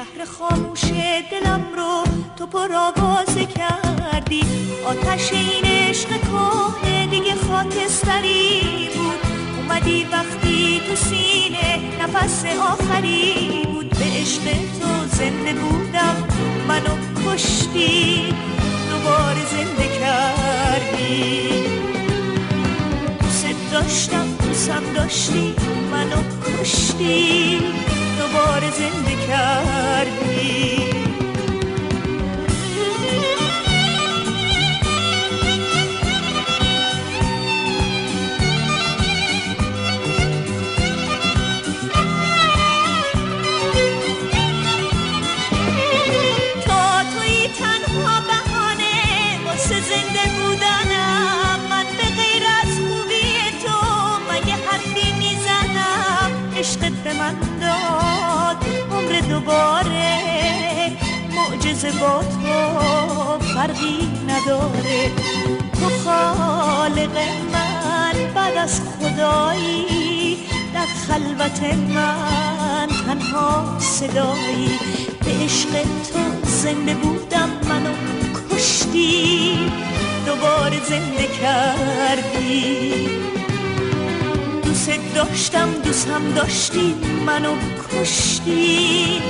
[0.02, 0.84] شهر خاموش
[1.30, 2.04] دلم رو
[2.36, 4.44] تو پر آواز کردی.
[4.84, 9.20] آتش این عشق کهنه دیگه خاکستری بود.
[9.58, 13.88] اومدی وقتی تو سینه نفس آخری بود.
[13.88, 14.42] به عشق
[14.80, 16.16] تو زنده بودم.
[16.68, 16.96] منو
[17.26, 18.34] کشتی
[18.90, 21.48] دوباره زنده کردی.
[23.20, 25.54] دوست داشتم دوستم داشتی
[25.92, 26.22] منو
[26.60, 27.60] کشتی.
[28.32, 30.91] دوباره زنده کردی.
[61.72, 65.10] معجزه با تو فرقی نداره.
[65.72, 67.18] تو خالق
[67.52, 70.36] من بعد از خدایی
[70.74, 71.62] در خلوت
[71.94, 74.78] من تنها صدایی.
[75.24, 75.68] به عشق
[76.12, 77.94] تو زنده بودم منو
[78.50, 79.58] کشتی
[80.26, 82.92] دوباره زنده کردی.
[84.64, 86.94] دوست داشتم دوست هم داشتی
[87.26, 87.54] منو
[87.92, 89.22] کشتی.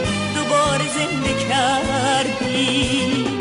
[0.52, 3.31] دوباره زنده کردی.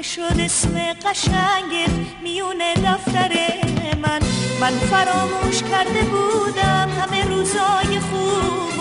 [0.00, 0.74] من کهنه شد اسم
[1.04, 1.90] قشنگت
[2.22, 3.32] میونه دفتر
[4.02, 4.20] من.
[4.60, 8.80] من فراموش کرده بودم همه روزای خوب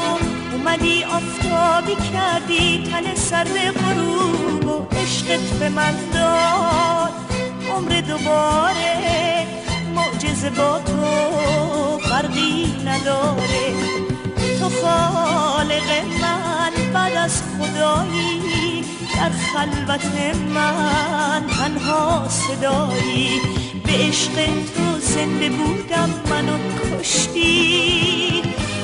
[0.54, 7.14] اومدی آفتابی کردی تن سر غروب و عشقت به من داد.
[7.76, 9.48] عمر دوباره
[9.96, 13.74] معجزه با تو فرقی نداره.
[14.60, 15.59] تو بعد
[17.30, 18.84] از خدایی
[19.16, 20.06] در خلوت
[20.54, 23.42] من تنها صدایی.
[23.86, 24.36] به عشق
[24.76, 28.42] تو زنده بودم منو کشتی.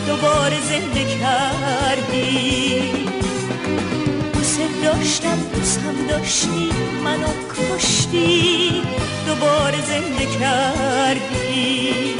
[0.07, 2.81] دوباره زنده کردی.
[4.33, 6.69] دوست داشتم دوست هم داشتی
[7.03, 8.81] منو کشتی.
[9.27, 12.15] دوباره زنده کردی.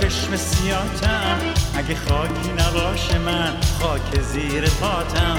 [0.00, 1.38] چشم سیاتم
[1.74, 5.38] اگه خاکی نباشه من خاک زیر پاتم.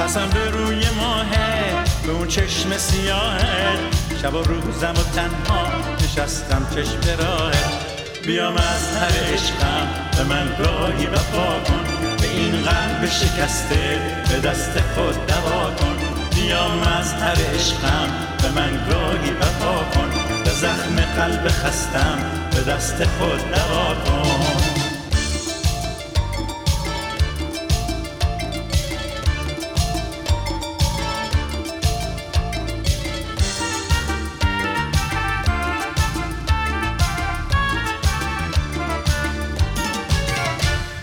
[0.00, 3.78] قسم به روی ماهه به اون چشم سیاهه.
[4.22, 5.66] شب و روزم و تنها
[6.04, 7.72] نشستم چشم راهت
[8.26, 12.16] بیا مظهر عشقم به من گاهی وفا کن.
[12.16, 15.96] به این قلب شکسته به دست خود دوا کن.
[16.34, 18.08] بیا مظهر عشقم
[18.42, 20.10] به من گاهی وفا کن.
[20.44, 24.28] به زخم قلب خستم به دست خود دوا کن.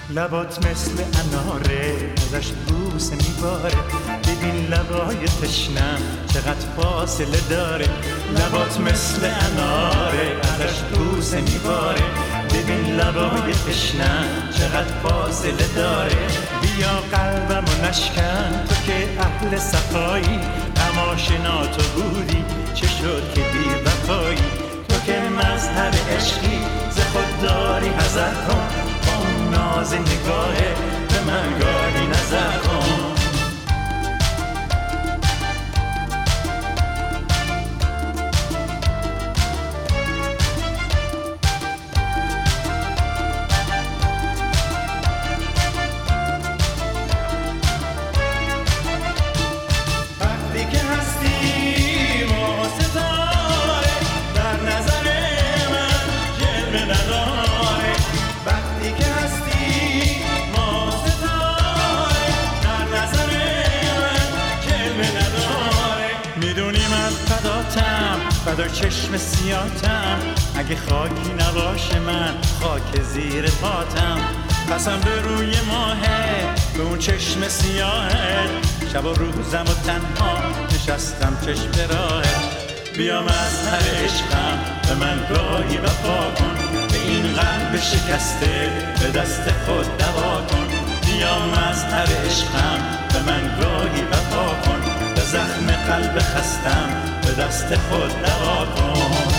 [0.10, 4.05] لبات مثل اناره ازش بوسه میباره.
[4.46, 6.00] ببین لبای تشنم
[6.34, 7.86] چقدر فاصله داره؟
[8.32, 12.04] لبات مثل اناره ازش بوسه میباره.
[12.50, 14.26] ببین لبای تشنم
[14.58, 16.16] چقدر فاصله داره.
[16.62, 20.40] بیا قلبمو نشکن تو که اهل صفایی.
[20.76, 24.38] تماشنا تو بودی چه شد که بی وفایی
[24.90, 26.60] تو که مذهب عشقی
[26.92, 28.68] ز خود داری حذر کن.
[29.08, 30.76] اون ناز نگاهه
[31.10, 33.15] به من گاهی نظر کن.
[68.56, 70.20] فدا چشم سیاتم
[70.56, 74.18] اگه خاکی نباشه من خاک زیر پاتم.
[74.72, 78.50] قسم به روی ماهه به اون چشم سیاهه.
[78.94, 80.38] شب و روزم و تنها
[80.76, 82.36] نشستم چشم راهه.
[82.98, 86.88] بیا مظهر عشقم به من گاهی وفا کن.
[86.88, 90.68] به این قلب شکسته به دست خود دوا کن.
[91.06, 92.80] بیا مظهر عشقم
[93.14, 94.82] به من گاهی وفا کن.
[95.16, 99.35] به زخم قلب خستم دست خود نبا کن.